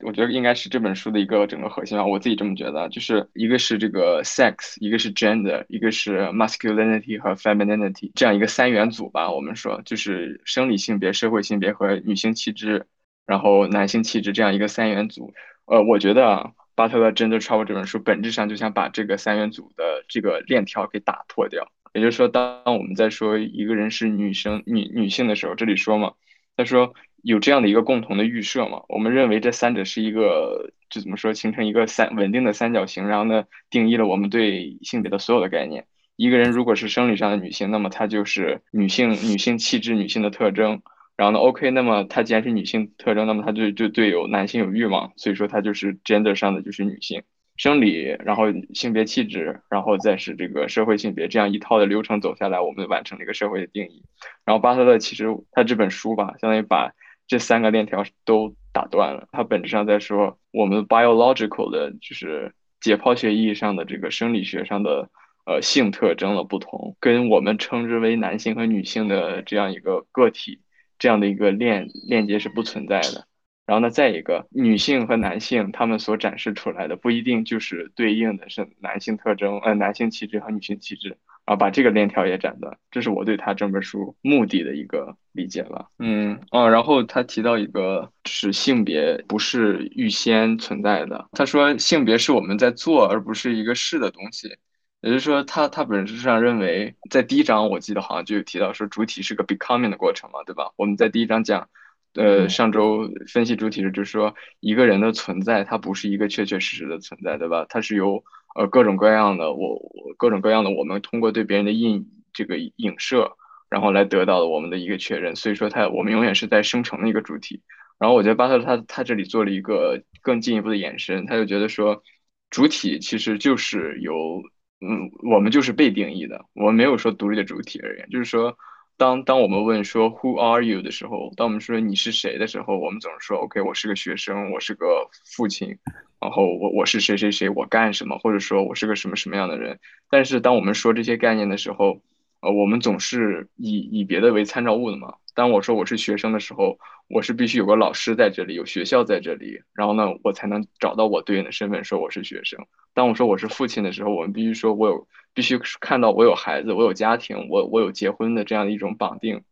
[0.00, 9.30] 我觉得应该是这本书的一个整个核心吧，我自己这么觉得，就是一个是这个 sex，一个是 gender，一个是 masculinity 和 femininity 这样一个三元组吧。
[9.30, 12.86] 我们说就是生理性别、社会性别和女性气质，
[13.26, 15.32] 然后男性气质这样一个三元组。
[15.66, 21.70] 呃，我觉得巴特勒《Gender Trouble》这本书本质上就想把这个三元组的这个链条给打破掉。
[21.92, 26.12] 也就是说，当我们在说一个人是女生、女女性的时候，这里说嘛，
[26.56, 26.94] 他说。
[27.22, 28.82] 有这样的一个共同的预设嘛？
[28.88, 35.86] 我们认为这三者是一个，就怎么说，形成一个三稳定的三角形，然后呢，定义了我们对性别的所有的概念。
[36.16, 40.82] 一个人如果是生理上的女性，那么她就是女性，女性气质，女性的特征。
[41.16, 47.22] 然后呢，OK，那么她既然是女性特征，那么她就就对有男性有欲望，所以说她就是 gender 上的就是女性。
[47.56, 54.04] 生理，然后性别气质，然后再是这个社会性别，这样一套的流程走下来，我们完成了一个社会的定义。
[54.44, 56.92] 然后巴特勒其实他这本书吧，相当于把
[57.28, 59.28] 这三个链条都打断了。
[59.30, 65.08] 它本质上在说，我们 biological 的就是解剖学意义上的这个生理学上的
[65.46, 70.60] 呃性特征的不同，跟我们称之为男性和女性的这样一个个体
[70.98, 73.26] 这样的一个链链接是不存在的。
[73.66, 81.18] 然后呢，再一个，女性和男性他们所展示出来的不一定就是对应的是男性特征，呃，男性气质和女性气质。
[81.48, 85.86] 然后把这个链条也斩断，这是我对他这本书目的的一个理解吧。
[85.98, 91.26] 嗯，哦，然后他提到一个，是性别不是预先存在的。
[91.32, 94.58] 他说性别是我们在做，而不是一个是的东西。
[95.00, 100.72] 也就是说，他他本质上认为，在第一章我记得好像就有提到说，主体是个 becoming 的过程嘛，对吧？
[100.76, 101.70] 我们在第一章讲，
[102.12, 107.64] 呃，上周分析主体是就是说，一个人的存在，它不是一个确确实实的存在，对吧？
[107.70, 108.22] 它是由
[108.58, 109.80] 呃，各种各样的我，
[110.16, 113.30] 各种各样的我们通过对别人的印这个影射，
[113.70, 115.36] 然后来得到了我们的一个确认。
[115.36, 117.62] 所以说，它我们永远是在生成的一个主体。
[118.00, 122.02] 然后我觉得巴特他他这里做了一个更进一步的延伸，他就觉得说，
[122.50, 124.42] 主体其实就是由
[124.80, 128.58] 嗯，我们就是被定义的，我们没有说独立的主体而言，就是说。
[128.98, 135.78] 当当我们问说 Who are you 的时候，当我们说你是谁的时候，我们总是说 OK，我是个学生，我是个父亲，
[136.20, 139.78] 然后我我是谁谁谁，我干什么，或者说我是个什么什么样的人。
[140.10, 142.00] 但是当我们说这些概念的时候，
[142.40, 145.14] 呃，我们总是以以别的为参照物的嘛。
[145.34, 152.66] 当我说我是学生的时候，我是必须有个老师在这里，有学校在这里，然后呢，我才能找到我对应的身份，说我是学生。
[152.94, 159.42] 当我说我是父亲的时候，我们必须说我有，必须看到我有孩子，我有家庭，我我有结婚的这样的一种绑定，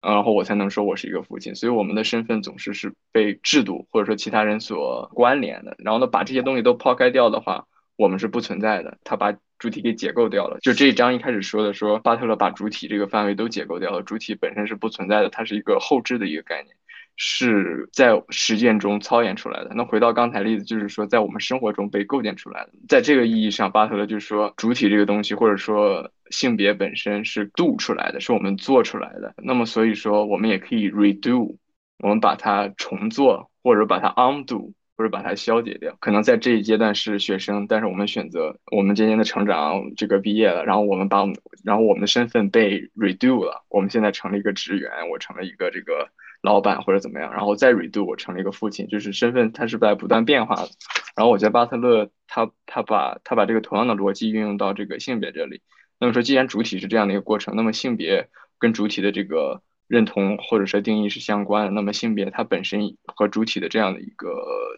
[0.00, 1.54] 然后我才能说我是一个父亲。
[1.54, 5.76] 所以我们的身份总是是被制度或者说其他人所关联的。
[5.78, 7.66] 然后呢，把这些东西都抛开掉的话。
[7.96, 10.58] 我们是不存在的，他把主体给解构掉了。
[10.60, 16.76] 就这一章一开始说的，说巴特勒把主体这个范围都解构掉了，主体本身是不存在的，它是一个后置的一个概念，
[17.16, 19.70] 是在实践中操演出来的。
[19.74, 22.72] 那回到刚才例子，就是说在我们生活中被构建出来的。
[22.86, 29.34] 在这个意义上，巴特勒就是说主体这个东西，或者说性别本身是 do 出来的，是我们做出来的。
[29.38, 31.56] 那么所以说，我们也可以 redo，
[32.00, 34.72] 我们把它重做，或者把它 undo。
[34.96, 46.08] 或者把它消解掉，可能在这一阶段是学生，但是我们选择我们渐渐的成长，这个毕业了，然后我们把我们，然后我们的身份被 redo 了，我们现在成了一个职员，我成了一个这个
[46.40, 50.68] 老板或者怎么样，然后再 redo，我成了一个父亲，就是身份它是在不断变化的。
[51.14, 55.60] 然后我觉得巴特勒他他把他把这个同样的逻辑运用到这个性别这里，
[56.00, 58.28] 那么说既然主体是这样的一个过程，那么性别
[58.58, 59.60] 跟主体的这个。
[59.88, 64.28] 认同或者说定义是相关的，那么性别它本身和主体的这样的一个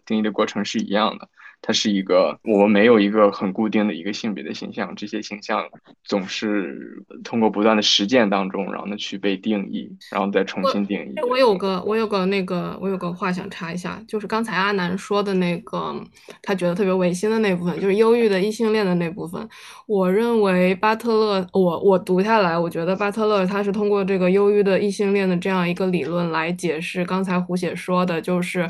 [0.05, 1.29] 定义的过程是一样的。
[1.61, 5.65] 它是一个，我们没有一个很固定的一个性别的形象，这些形象
[6.03, 11.13] 总是通过不断的实践当中，然后呢去被定义，然后再重新定义。
[11.29, 15.93] 我有个，我有个那个，我有个话想插一下，就是刚才阿南说的那个，
[16.41, 19.47] 他觉得特别违心的那部分，就是忧郁的异性恋的那部分。
[19.85, 28.65] 我认为巴特勒，我我读下来，我觉得巴特勒他是通过这个忧郁的异性恋的这样一个理论来解释刚才胡写说的，就是。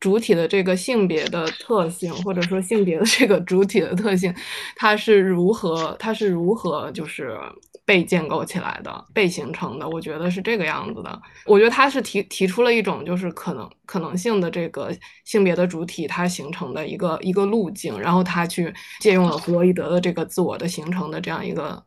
[0.00, 4.34] 主体的这个性别的特性，或者说性别的这个主体的特性，
[4.74, 7.38] 它是如何，它是如何就是
[7.84, 9.86] 被建构起来的，被形成的？
[9.86, 11.20] 我觉得是这个样子的。
[11.44, 14.90] 我觉得他是提提出了一种就是可能可能性的这个
[15.26, 21.84] 性别的主体它形成的一个一个路径，然后他去借用了弗洛伊德的这个自我的形成的这样一个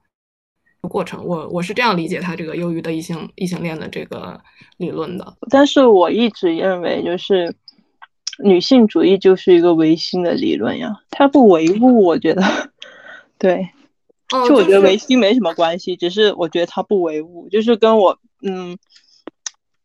[0.88, 1.26] 过程。
[1.26, 4.40] 我我是这样理解他这个忧郁的异性异性恋的这个
[4.78, 5.36] 理论的。
[5.50, 7.56] 但是我一直认为就是。
[8.40, 12.42] 女性主义就是一个唯心的理论呀，它不唯物，我觉得，
[13.38, 13.70] 对，
[14.48, 18.78] 就我觉得唯心没什么关系，只是我觉得它不唯物，就是跟我嗯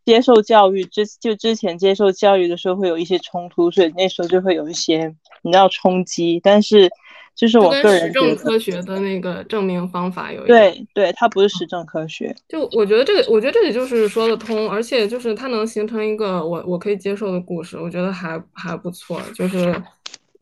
[0.04, 6.90] 接受教育之就之前接受教育的时候会有一些冲突，所以那时候就会有一些你知道冲击，但是。
[7.38, 12.34] 就是我个人实证科学的那个证明方法有对对，它不是实证科学。
[12.48, 19.22] 就我觉得这个，我觉得这里就是说得通，而且就是它能形成一个我我可以接受的故事，我觉得还还不错。
[19.36, 19.72] 就是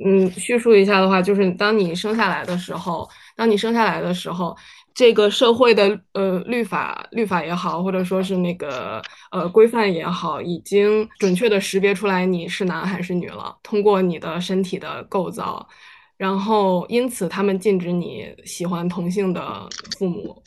[0.02, 3.06] 嗯，叙述一下的话，就是当你生下来的时候，
[3.37, 4.56] 当你生下来的时候，
[4.96, 15.68] 这个社会的呃律法律法也好，或者说是那个呃规范也好，已经准确的识别出来你是男还是女了，通过你的身体的构造。
[16.16, 20.42] 然后，因此他们禁止你喜欢同性的父母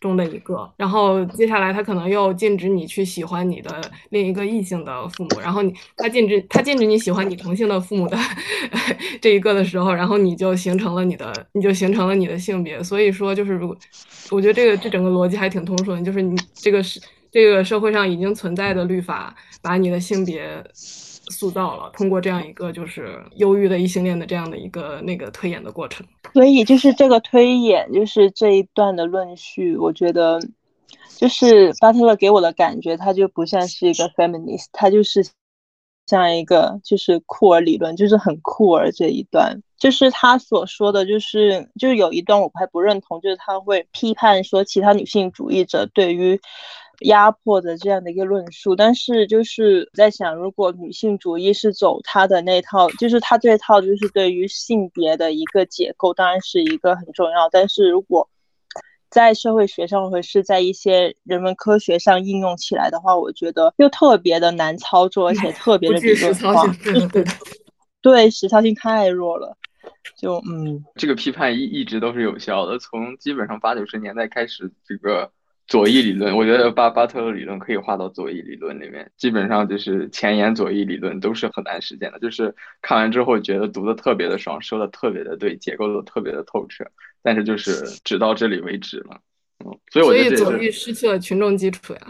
[0.00, 0.70] 中的一个。
[0.76, 3.80] 然后接下来，他可能又禁止你去喜欢你的
[4.10, 5.40] 另一个异性的父母。
[5.40, 8.16] 然后你他禁止他禁止你喜欢你同性的父母的
[9.20, 12.82] 这一个的时候，然后你就形成了你的你就形成了你的性别。
[12.82, 13.76] 所以说，就是如
[14.30, 20.62] 我觉得这个这整个逻辑还挺通顺，就是你这个是这个社会上已经存在的律法，把你的性别。
[21.30, 30.40] 塑造了通过这样一个就是忧郁的异性恋的这样的一个那个推演的过程，所以就是这个推演，就是这一段的论述，我觉得
[31.16, 35.26] 就是巴特勒给我的感觉，他就不像是一个 feminist，他就是
[36.06, 46.40] 像一个就是库尔理论，就是很酷儿这一段，就是他所说的就是就是有一段我还不认同，就是他会批判说其他女性主义者对于。
[47.00, 57.48] 压迫的这样的一个论述，但是就是在想，如果女性主义是走她的那套，就是她这套就是对于性别的一个解构，当然是一个很重要。
[57.50, 58.28] 但是如果
[59.10, 66.66] 在社会学上或者是在一些人文科学上应用起来的话，我觉得又特别的难操作，而且 特别的理论化。
[67.12, 67.24] 对，
[68.00, 69.56] 对，实操性太弱了。
[70.16, 75.30] 就嗯，这个批判一一直都是有效的，从基本上八九十年代开始，这个。
[75.66, 79.10] 左翼理论，我觉得巴巴特勒理论可以划到左翼理论里面。
[79.16, 86.84] 基本上就是前沿左翼理论都是很难实践的，就是看完之后觉得读的特别的爽，说的特别的对，结构的特别的透彻，
[87.20, 89.20] 但是就是只到这里为止了。
[89.64, 92.00] 嗯，所以我觉得左翼失去了群众基础呀。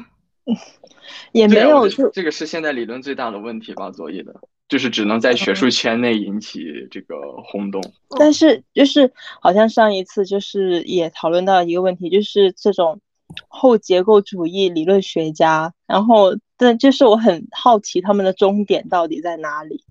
[1.33, 3.91] 也没有，这个是现在理论最大的问题吧？
[3.91, 4.35] 左翼的，
[4.69, 7.81] 就是只能在学术圈内引起这个轰动。
[8.19, 13.01] 但是就是好像上一次就是也讨论到一个问题，就是这种。
[13.49, 19.85] 后结构主义理论学家，然后但就是我很好奇他们的终点到底在哪里，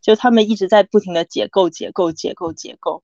[0.00, 3.02] 就他们一直在不停的解构、解构、解构、解构，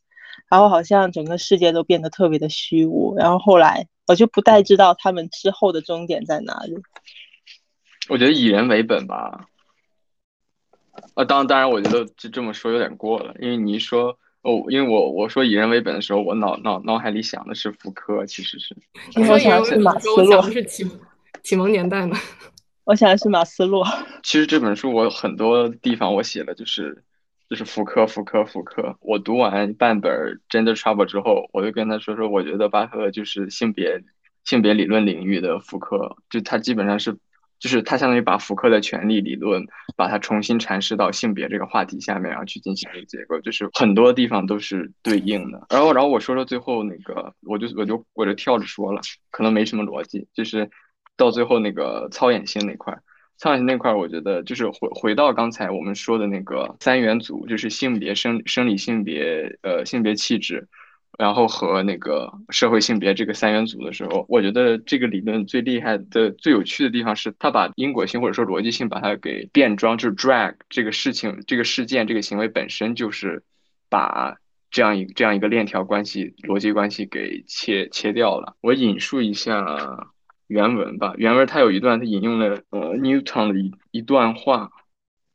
[0.49, 6.77] 然后好像整个世界都变得特别的虚无，然后后来我就不太知道他们之后的终点在哪里。
[8.09, 9.49] 我觉得以人为本吧，
[11.15, 18.77] 啊，当当然，我觉得就这么说有点过了，因为你一说哦，因为我我说以人为本的时候，我脑脑脑海里想的是福柯，其实是。
[19.17, 20.87] 你说以人为本的时候，我想的是启
[21.43, 22.15] 启蒙年代呢。
[22.85, 23.85] 我想的是马斯洛。
[24.23, 27.03] 其实这本书我很多地方我写了，就是
[27.49, 28.97] 就是福柯，福柯，福柯。
[29.01, 30.13] 我读完半本
[30.51, 34.05] 《Gender Trouble》之后，我就跟他说说，我觉得巴特就是性别
[34.45, 37.17] 性别理论领域的福柯，就他基本上是。
[37.65, 45.67] 就是他相当于把福柯的权力理论，把它重新阐释到性别这个话题下面，然后去进行一个结构，就是很多地方都是对应的。
[45.71, 49.01] 然后，然后我说说最后那个，我就我就我就跳着说了，
[49.31, 50.69] 可能没什么逻辑，就是
[51.17, 52.95] 到最后那个操演性那块，
[53.39, 60.69] 操演性那块，我觉得就是回回到刚才我们说的那个三元组，就是性别生生理性别呃性别气质。
[61.19, 73.43] 然后和那个社会性别这个三元组的时候，我觉得这个理论最厉害的、最有趣的地方是，他把因果性或者说逻辑性把它给变装，就是 drag 这个事情、这个事件、这个行为本身就是
[73.89, 74.37] 把
[74.71, 78.57] 这样一这样一个链条关系、逻辑关系给切切掉了。
[78.61, 80.09] 我引述一下
[80.49, 84.71] 原文吧，原文它有一段，它引用了呃 Newton 的一一段话，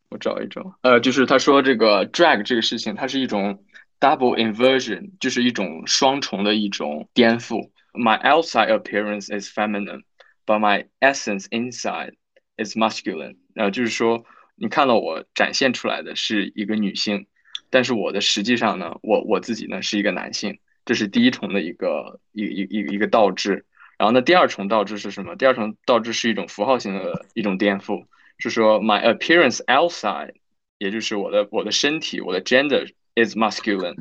[0.09, 3.63] 我找一找，呃，就是他说这个 drag 这个事情，它是一种。
[3.99, 7.69] Double inversion 就是一种双重的一种颠覆。
[7.91, 10.03] My outside appearance is feminine,
[10.45, 12.13] but my essence inside
[12.55, 13.35] is masculine。
[13.53, 14.23] 然后就是说，
[14.55, 17.27] 你看到我展现出来的是一个女性，
[17.69, 20.59] 但是我的实际上呢，我我自己呢是一个男性。
[20.85, 23.65] 这是第一重的一个一一一一个倒置。
[23.97, 25.35] 然后呢，第二重倒置是什么？
[25.35, 28.05] 第二重倒置是一种符号性的一种颠覆，
[28.37, 30.35] 是说 My appearance outside，
[30.77, 32.93] 也就是我的我的身体，我的 gender。
[33.15, 33.95] Is masculine,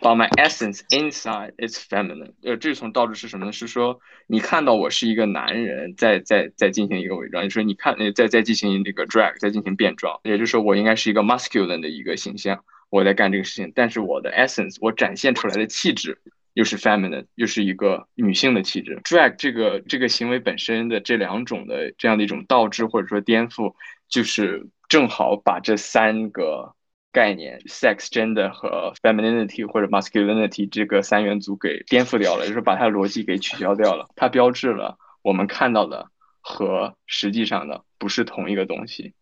[0.00, 2.32] but my essence inside is feminine。
[2.42, 3.52] 呃，这从倒置是什么呢？
[3.52, 16.18] 是说你看到我是一个男人，在在在进行一个伪装，就是说你看，在在进行这个 drag，在进行变装，也就是说我应该是一个 masculine 的一个形象，我在干这个事情，但是我的 essence，我展现出来的气质
[16.54, 19.00] 又是 feminine，又是一个女性的气质。
[19.04, 23.74] drag 这个这个行为本身的这两种的这样的一种倒置或者说颠覆，
[24.08, 26.74] 就是正好把这三个。
[27.14, 34.08] 概念，sex、gender 和 femininity 或者 masculinity 这个三元组给颠覆掉了，就是把它的逻辑给取消掉了。
[34.16, 36.10] 它标志了我们看到的
[36.40, 39.14] 和实际上的不是同一个东西。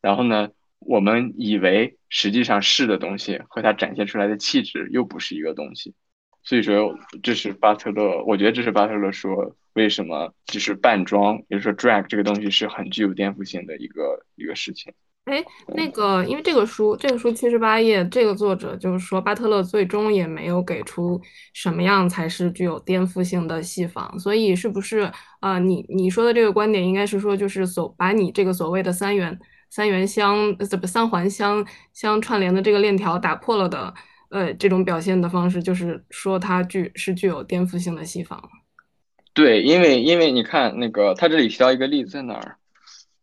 [0.00, 5.94] 然后呢，我们以为实际上是的东西和它展现出来的气质又不是一个东西。
[6.44, 14.94] 所以说，这是巴特勒，我觉得这是巴特勒说为什么就是扮装，也就是说 drag 这个东西是很具有颠覆性的一个一个事情。
[15.26, 21.20] 哎，那个，因为这个书，这个书七十八页，这个作者就是说，巴特勒最终也没有给出
[21.52, 25.58] 什么样才是具有颠覆性的戏仿，所以是不是啊？
[25.58, 33.94] 你你说的这个观点，应该是说，就是所把你这个所谓的三元三元相怎么三环相相串联的这个链条打破了的，
[34.30, 38.42] 呃，这种表现的方式，就是说它具是具有颠覆性的戏仿。
[39.32, 42.56] 对，因为因为你看那个，他这里提到一个例子在哪儿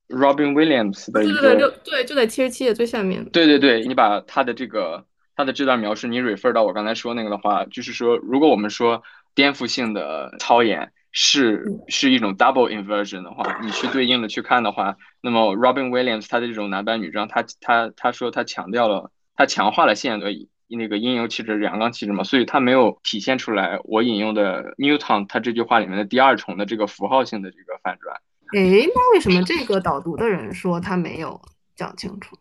[0.10, 3.26] ？Robin Williams 的一个，对对对，对，就在七十七页最下面。
[3.32, 5.06] 对对对，你把他的这个
[5.36, 9.04] 他的这段描述，你 refer 到我刚才说那个的话，就是说，如果我们说
[9.36, 20.28] 颠覆性的操演是是一种 double inversion 的话，你去对应的去看的话，那么 Robin Williams 他的这种男扮女装，他他他说他强调了，他强化了现的
[20.68, 28.18] 那个阴柔气质、阳刚气质嘛，所以他没有体现出来我引用的 Newton 他这句话里面的第二重的这个符号性的这个反转。
[28.56, 31.42] 哎，那为什么这个导读的人说他没有
[31.76, 32.38] 讲清楚？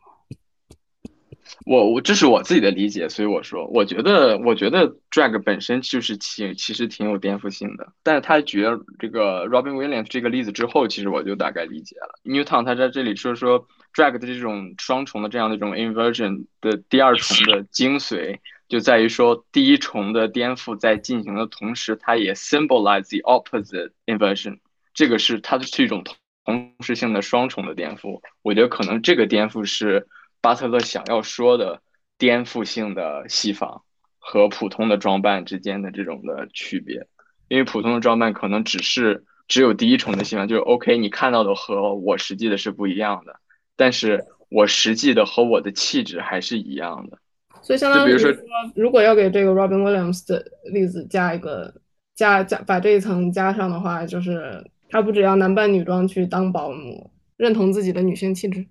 [1.64, 7.92] 我我这是我自己的理解，所以我说，我觉得我觉得 drag 本身就是挺其实挺有颠覆性的。
[8.04, 12.20] 但是他举了这个 Robin Williams 这个例子之后，其实我就大概理解了。
[12.24, 18.38] Newton 他在这里说说 drag 的这种双重的这样的一种 inversion 的第二重的精髓，
[18.68, 24.58] 就在于说第一重的颠覆在进行的同时，它也 symbolize the opposite inversion。
[24.96, 26.02] 这个是它是一种
[26.46, 30.08] 同时性的双重的颠覆，我觉得可能这个颠覆是
[30.40, 31.82] 巴特勒想要说的
[32.16, 33.82] 颠覆性的戏仿
[34.18, 37.06] 和普通的装扮之间的这种的区别，
[37.48, 43.36] 因为普通的装扮可能只是只有第一重的戏仿，就是 OK，你看到的和我实际的是不一样的，
[43.76, 47.18] 但是我实际的和我的气质还是一样的。
[47.60, 48.32] 所以相当于说，
[48.74, 50.42] 如果要给这个 Robin Williams 的
[50.72, 51.74] 例子加一个。
[52.16, 58.66] 加加把这一层加上的话，就是他不只要男扮女装去当保姆，认同自己的女性气质，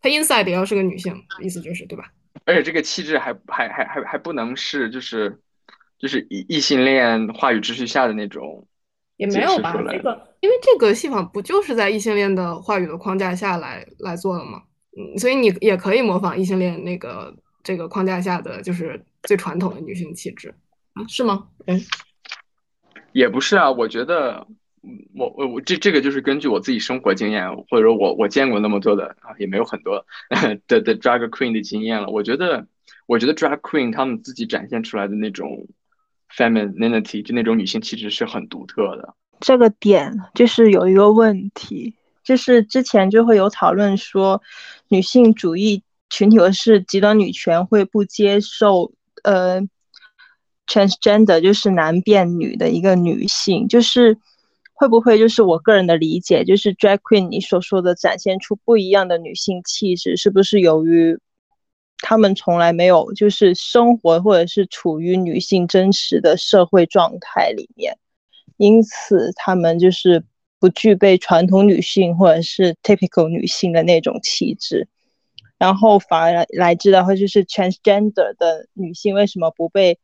[0.00, 2.12] 他 inside 也要是个女性，意思就是对吧？
[2.44, 5.38] 而且这个气质还还还还还不能是就是
[5.98, 8.66] 就是异异性恋话语秩序下的那种，
[9.16, 9.72] 也没有吧？
[9.90, 14.62] 这个因为这个戏法不就是在异性恋的话语的框架下来来做的吗？
[14.96, 20.54] 嗯，所以你也可以模仿异性恋那个这个框架下的就是最传统的女性气质
[20.94, 21.04] 啊？
[21.06, 21.48] 是吗？
[21.66, 21.80] 嗯。
[23.12, 24.46] 也不是啊，我觉得，
[25.14, 30.04] 我我我这这个就是根据我自己生活经验，或者说我我见过那么多的啊，也没有很多
[30.66, 32.08] 的的 drag queen 的经验了。
[32.08, 32.66] 我觉得，
[33.06, 35.66] 我觉得 drag queen 他们自己展现出来的那种
[36.34, 39.14] femininity，就那种女性气质是很独特的。
[39.40, 44.40] 这个点就是有一个问题，就是之前就会有讨论说，
[44.88, 49.60] 女性主义群体或是极端女权会不接受呃。
[50.70, 54.18] transgender 就是男变女的一个女性，就是
[54.78, 61.18] 会不会就是我个人的理解，就是 drag queen 你所说的展现出不一样的女性气质，是不是由于
[61.98, 67.98] 他们从来没有就是生活或者是处于女性真实的社会状态里面，
[68.56, 70.22] 因此他们就是
[70.60, 74.86] 不具备传统女性或者是 typical 女性的那种气质，
[75.58, 79.98] 然后反而来来知道，或就是 transgender 的女性为什么不被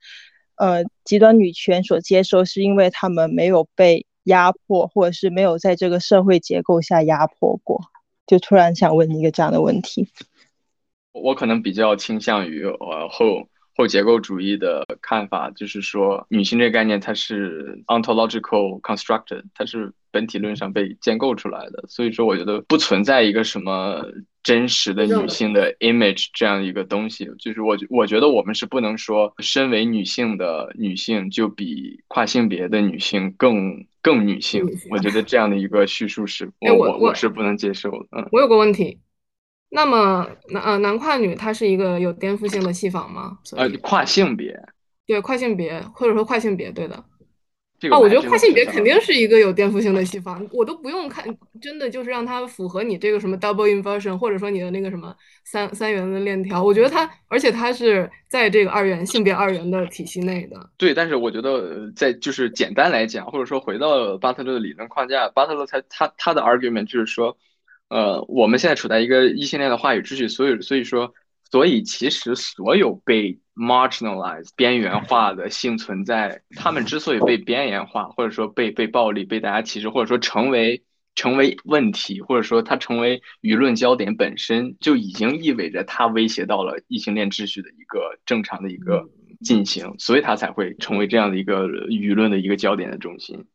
[0.57, 7.81] 呃，极端女权所接受，是因为他们没有被压迫，或者是没有在这个社会结构下压迫过。
[8.27, 10.09] 就突然想问你一个这样的问题。
[11.13, 21.85] 我可能比较倾向于呃后后结构主义的看法，就是说女性这个概念它是 ontological constructed，它是本体论上被建构出来的。
[21.89, 24.05] 所以说，我觉得不存在一个什么。
[24.45, 34.63] 真实的女性的 image 这样一个东西，就是我我觉得我们是不能说身为女性的女性就比跨性别的女性更更女性。
[34.91, 38.07] 我觉得这样的一个叙述是我我我是不能接受的。
[38.13, 39.01] 嗯，我有个问题，
[39.71, 43.39] 那么男呃男跨女它是一个有颠覆性的戏法吗？
[43.57, 44.55] 呃，跨性别，
[45.07, 47.03] 对跨性别或者说跨性别，对的。
[47.91, 51.23] 啊，我觉得跨性别肯定是一个有颠覆性的戏法，我都不用看，
[51.61, 55.15] 真的就是让它符合你这个什么 double inversion，或者说你的那个什么
[55.45, 56.65] 三三元的链条。
[56.65, 60.71] 我觉得它，而且它是在这个二元性别二元的体系内的。
[60.79, 67.37] 对，但是我觉得在就是简单来讲，或者说回到巴特勒的理论框架，巴特勒他他他的 argument 就是说，
[67.89, 71.13] 呃，我们现在处在一个异性恋的话语秩序，所以所以说。
[71.55, 80.83] 所以，其实所有被 marginalized 边缘化的性存在，他们之所以被边缘化，或者说被被暴力、被大家歧视，或者说成为
[81.15, 89.09] 成为问题，或者说它成为舆论焦点本身，就已经意味着它威胁到了异性恋秩序的一个正常的一个
[89.41, 93.47] 进行，所以它才会成为这样的一个舆论的一个焦点的中心。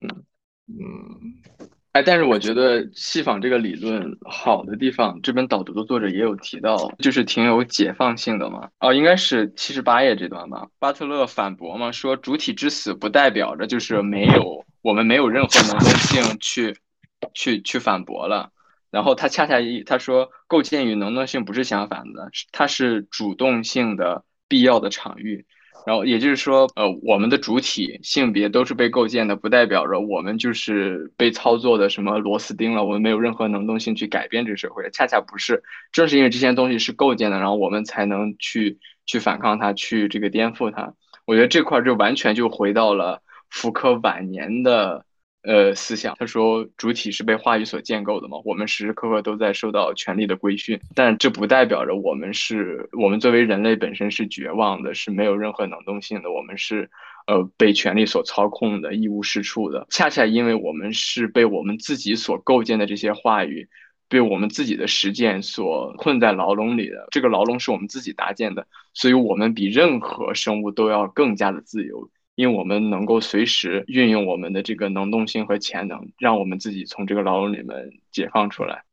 [0.00, 0.24] 嗯
[0.66, 1.68] 嗯。
[1.94, 8.68] 哎，但是我觉得戏仿这个理论好的地方，这本导读的作者也有提到，就是挺有解放性的嘛。
[8.80, 10.66] 哦，应该是七十八页这段吧。
[10.80, 16.76] 巴特勒反驳嘛，说主体之死不代表着就是没有我们没有任何能动性去
[17.32, 18.50] 去去反驳了。
[18.90, 25.46] 然后他恰恰一他说构建与能动性不是相反的，它是主动性的必要的场域。
[25.86, 32.84] 然后也就是说，呃，我们的主体性别都是被构建的，不代表着我们就是被操作的什么螺丝钉了。
[32.84, 35.62] 我们没有任何能动性去改变这个社会，恰恰不是。
[35.92, 40.94] 正是因为这些东西是构建的，然后我们才能去去反抗它，去这个颠覆它。
[41.26, 45.04] 我觉得这块就完全就回到了福柯晚年的。
[45.44, 56.90] 呃，思想，他说主体是被话语所建构的嘛，我们时时刻刻都在受到权力的规训，但这不代表着我们是，我们作为人类本身是绝望的，是没有任何能动性的，我们是，
[57.26, 59.86] 呃，被权力所操控的，一无是处的。
[59.90, 63.68] 恰恰因为我们是被我们自己所构建的这些话语，
[64.08, 72.08] 被我们自己的实践所困在牢笼里的，这个牢笼是我们自己搭建的，所以我们比任何生物都要更加的自由。
[72.34, 78.84] 因为我们能够随时运用我们的这个能动性和潜能，让我们自己从这个牢笼里面解放出来。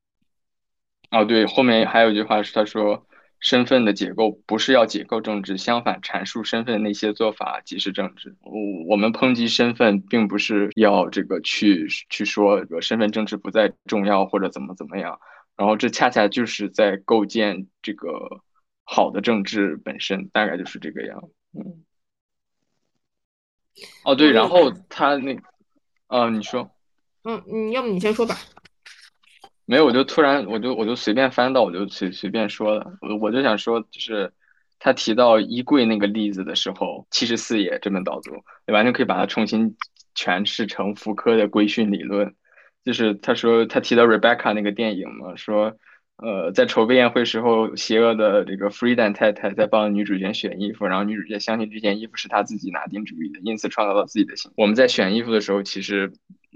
[1.09, 3.05] 哦，对，后面还有一句话是他说
[3.41, 8.53] ：“身份的结构不是要解构政治，相反，阐述身份那些做法即是政治。”我
[8.87, 15.19] 我们抨击身份，并不是要这个去去说这个身份政治不再重要或者怎么怎么样。
[15.57, 18.41] 然后这恰恰就是在构建这个
[18.83, 21.23] 好的政治本身，大概就是这个样。
[21.53, 21.83] 嗯。
[24.03, 25.35] 哦，对，然后他那，
[26.07, 26.69] 呃，你说，
[27.23, 28.35] 嗯，你要不你先说吧。
[29.65, 32.93] 没有，我就突然，我就我就随便翻到，我就随随便说了。
[33.01, 34.31] 我我就想说，就是
[34.79, 38.31] 他提到衣柜那个例子的时候，七十四页这本导读，
[38.67, 39.75] 你完全可以把它重新
[40.15, 42.35] 诠释成福柯的规训理论。
[42.83, 45.75] 就是他说他提到 Rebecca 那个电影嘛，说。
[46.21, 54.51] 呃，在筹备宴会时候，邪恶的这个 Freedom 太太在帮女主角选衣服，然后女主角相信这件衣服是她自己拿定主意的，因此创造了自己的形。
[54.55, 56.13] 我们在选衣服的时候，其实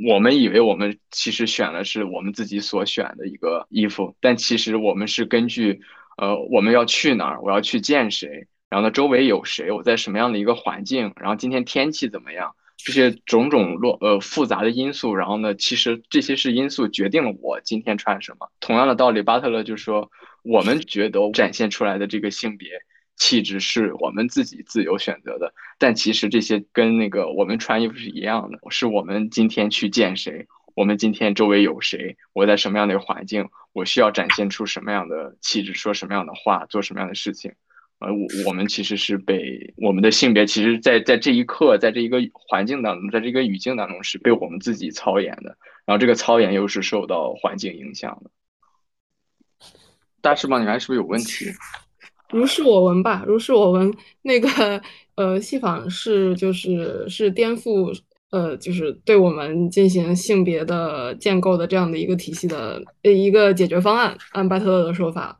[0.07, 5.81] 我们以为我们其实选的是我们自己所选的一个衣服，但其实我们是根据
[6.17, 12.55] 呃我们要去哪儿，我要去见谁，然后呢周围有谁，我在什么样的一个环境，然后今天天气怎么样。
[12.77, 18.51] 这些种种落呃复杂的因素，然后呢，其实这些是因素决定了我今天穿什么。
[18.59, 20.11] 同样的道理，巴特勒就说，
[20.43, 22.69] 我们觉得展现出来的这个性别
[23.15, 37.53] 气质是我们自己自由选择的，但其实这些跟那个我们穿衣服是一样的，是我们今天去见谁，我们今天周围有谁，我在什么样的一个环境，我需要展现出什么样的气质，说什么样的话，做什么样的事情。
[38.05, 45.57] 呃，我我们其实是被我们的性别，其实，在在这一刻，在这一个环境当中，在这个语境当中，是被我们自己操演的。
[45.87, 48.29] 然后这个操演又是受到环境影响的。
[50.21, 51.45] 大翅膀，你还是不是有问题？
[52.29, 53.91] 如是我闻吧，如是我闻。
[54.21, 54.81] 那个
[55.15, 57.91] 呃，戏仿是就是是颠覆
[58.29, 64.15] 呃，就是对我们进行性别的建构的这样的一个体系的一个解决方案。
[64.31, 65.39] 按巴特勒的说法。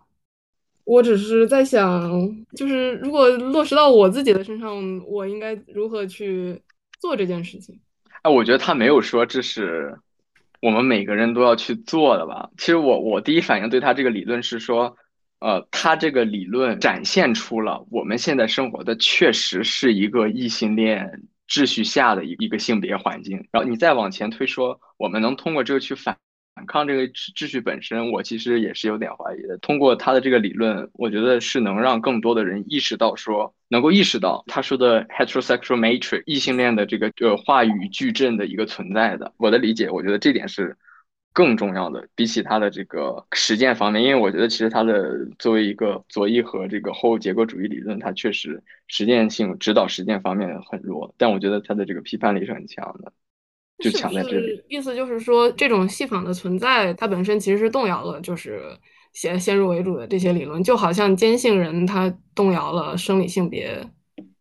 [0.86, 2.10] 我只是在想，
[2.56, 6.62] 就是如果落实到我自己的身上，我应该如何去
[7.00, 7.80] 做这件事情？
[8.22, 9.98] 哎，我觉得他没有说这是
[10.62, 12.50] 我们每个人都要去做的吧。
[12.58, 14.96] 其实我我第一反应对他这个理论是说，
[15.40, 23.48] 呃，他这个理论展现出了我们现在生活的确实是一个异性恋秩序下的一一个性别环境。
[23.52, 26.16] 然后你再往前推说，我们能通过这个去反。
[26.56, 29.58] 反抗这个秩秩序本身，我其实也是有点怀疑的。
[29.58, 39.34] 通过他的这个理论，我觉得是能让更多的人意识到，说能够意识到他说的 heterosexual matrix 异性恋的这个呃话语矩阵的一个存在的。
[39.36, 40.78] 我的理解，我觉得这点是
[41.34, 53.12] 更重要的，比起他的这个实践方面，因为我觉得其实他的作为一个左翼和这个后结构主义理论，它确实实践性指导实践方面很弱，但我觉得他的这个批判力是很强的。
[53.80, 58.62] 就强在这里，意思就是说，这种戏仿的存在，它本身其实是动摇了，就是
[59.12, 63.86] 先先入为主的这些理论，就好像坚信人他动摇了生理性别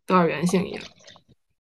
[0.07, 0.81] 的二元性一样。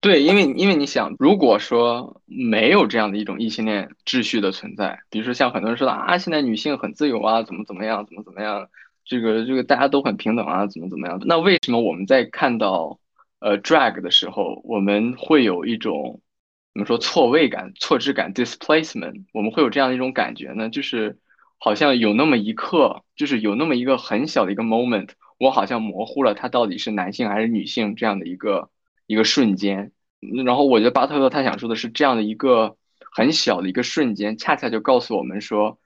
[0.00, 8.66] 对，因为因为你想，如果说没有这样的一种异性恋秩序的存在，比如说像很多人说的啊，现在女性很自由啊，怎么怎么样，怎么怎么样，
[9.04, 11.20] 这个这个大家都很平等啊，怎么怎么样？
[11.26, 12.98] 那为什么我们在看到
[13.40, 16.22] 呃 drag 的时候，我们会有一种？
[16.78, 19.24] 我们说错位感、错置感 （displacement）？
[19.32, 20.70] 我们会有这样的一种感觉呢？
[20.70, 21.18] 就是
[21.58, 25.08] 好像有那么一刻，就是有那么一个很小的一个 moment，
[25.40, 28.70] 我好像模糊了他到底是男性还是女性这样的一个
[29.08, 29.90] 一个瞬间。
[30.46, 32.76] 然后我觉得巴特勒他想说的是，这样的一个
[33.10, 35.80] 很小的一个瞬间，恰恰就告诉我们说。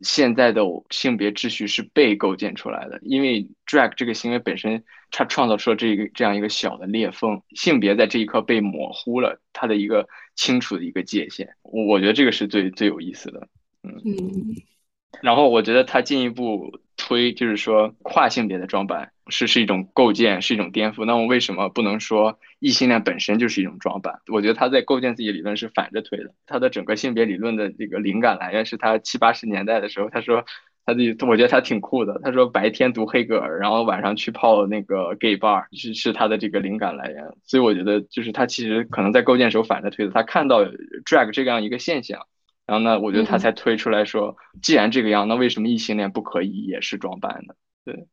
[0.00, 11.48] 现在的性别秩序是被构建出来的，因为 drag 这个行为本身，它创造出了这个这样一个小的裂缝，性别在这一刻被模糊了，它的一个清楚的一个界限。
[11.62, 13.48] 我我觉得这个是最最有意思的，
[13.82, 13.94] 嗯。
[15.22, 16.78] 然后我觉得他进一步
[17.10, 21.04] 推，就是说跨性别的装扮是是一种构建，是一种颠覆。
[21.04, 24.20] 那么为什么不能说异性恋本身就是一种装扮？
[24.28, 26.32] 我觉得他在构建自己理论是反着推的。
[26.46, 30.44] 他的整个性别理论的这个灵感来源是他七八十年代的时候，他说
[30.86, 32.20] 他自己，我觉得他挺酷的。
[32.22, 37.24] 他说白天读黑格尔，然后晚上去泡那个 gay bar，是是他的这个灵感来源。
[37.42, 40.12] 所以我觉得就是他其实可能在构建时候反着推的。
[40.12, 40.64] 他看到
[41.04, 42.20] drag 这样一个现象。
[42.70, 47.56] 然后呢，我觉得他才推出来说，既然这个样，那为什么异性恋不可以也是装扮的？
[47.84, 48.06] 对，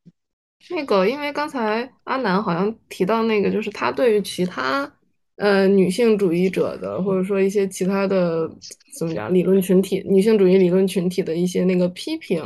[0.72, 4.92] 那个，因为刚才阿南好像提到那个，就是他对于其他
[5.36, 8.50] 呃女性主义者的，或者说一些其他的
[8.98, 12.42] 怎么讲理论群体，女性主义理论群体的一些那个批评。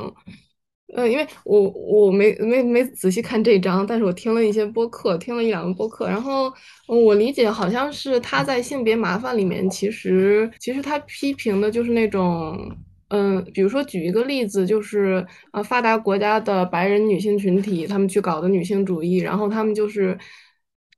[0.94, 6.52] 嗯，因为我我没没没仔细看这章，但是我听了一些播客，听了一两个播客，然后
[6.86, 12.76] 我理解好像是他在性别麻烦里面，其实其实他批评的就是那种，
[13.08, 20.18] 嗯，比如说举一个例子，就是呃发达国家的白人女性群体，他们去搞的女性主义，然后他们就是，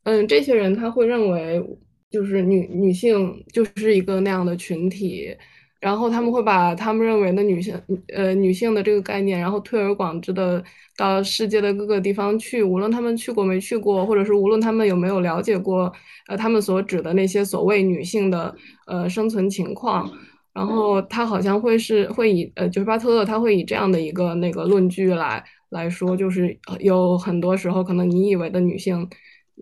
[0.06, 1.62] 嗯，这些人他会认为
[2.10, 5.38] 就是女女性就是一个那样的群体。
[5.84, 7.78] 然后他们会把他们认为的女性，
[8.16, 10.64] 呃，女性的这个概念，然后推而广之的
[10.96, 15.92] 到世界的各个地方去，无论他们去过没去过，或者是无论他们有没有了解过，
[16.30, 18.56] 呃，他们所指的那些所谓女性的
[18.88, 20.10] 呃生存情况，
[20.54, 29.06] 然后他好像会是会以呃，就是巴特勒他会以这样的一个那个论据来来说，就是有很多时候可能你以为的女性，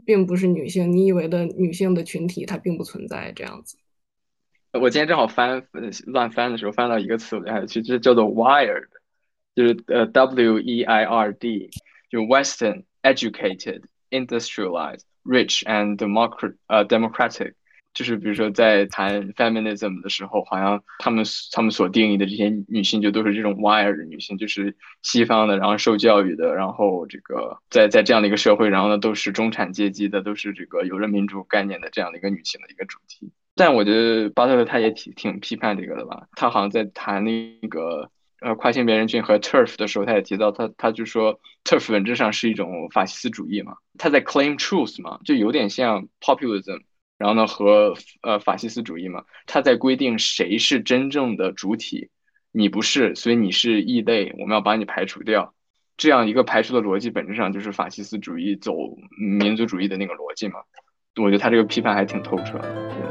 [0.06, 3.76] 并不是女性，你以为的女性的群体它并不存在这样子。
[4.74, 5.68] 我今天正好翻
[6.06, 8.88] 乱翻的时候翻到一个词，我还其实叫做 wired，
[9.54, 11.70] 就是呃 W E I R D，
[12.10, 17.56] 就 Western educated industrialized rich and democrat 呃 democratic。
[17.94, 33.32] 就是比如说在谈 feminism 的时候，好像他们他们所定义的这些女性就都是这种 wired 女性，就是西方的，然后受教育的，然后这个在在这样的一个社会，然后呢都是中产阶级的，都是这个有了民主概念的这样的一个女性的一个主题。
[33.56, 46.80] 但我觉得巴特勒他也挺挺批判这个的吧，他好像在谈那个呃跨性别人群和 turf 的时候，他也提到他他就说 turf 本质上是一种法西斯主义嘛，他在 claim truth 嘛，就有点像 populism。
[47.22, 47.94] 然后呢，和
[48.24, 52.10] 呃法西斯主义嘛，它在规定谁是真正的主体，
[52.52, 55.54] 你不是，所以你是异类，我们要把你排除掉。
[55.98, 58.74] 这样一个排除的逻辑，本质上就是法西斯主义走
[59.40, 60.56] 民族主义的那个逻辑嘛。
[61.22, 63.11] 我觉得他这个批判还挺透彻的。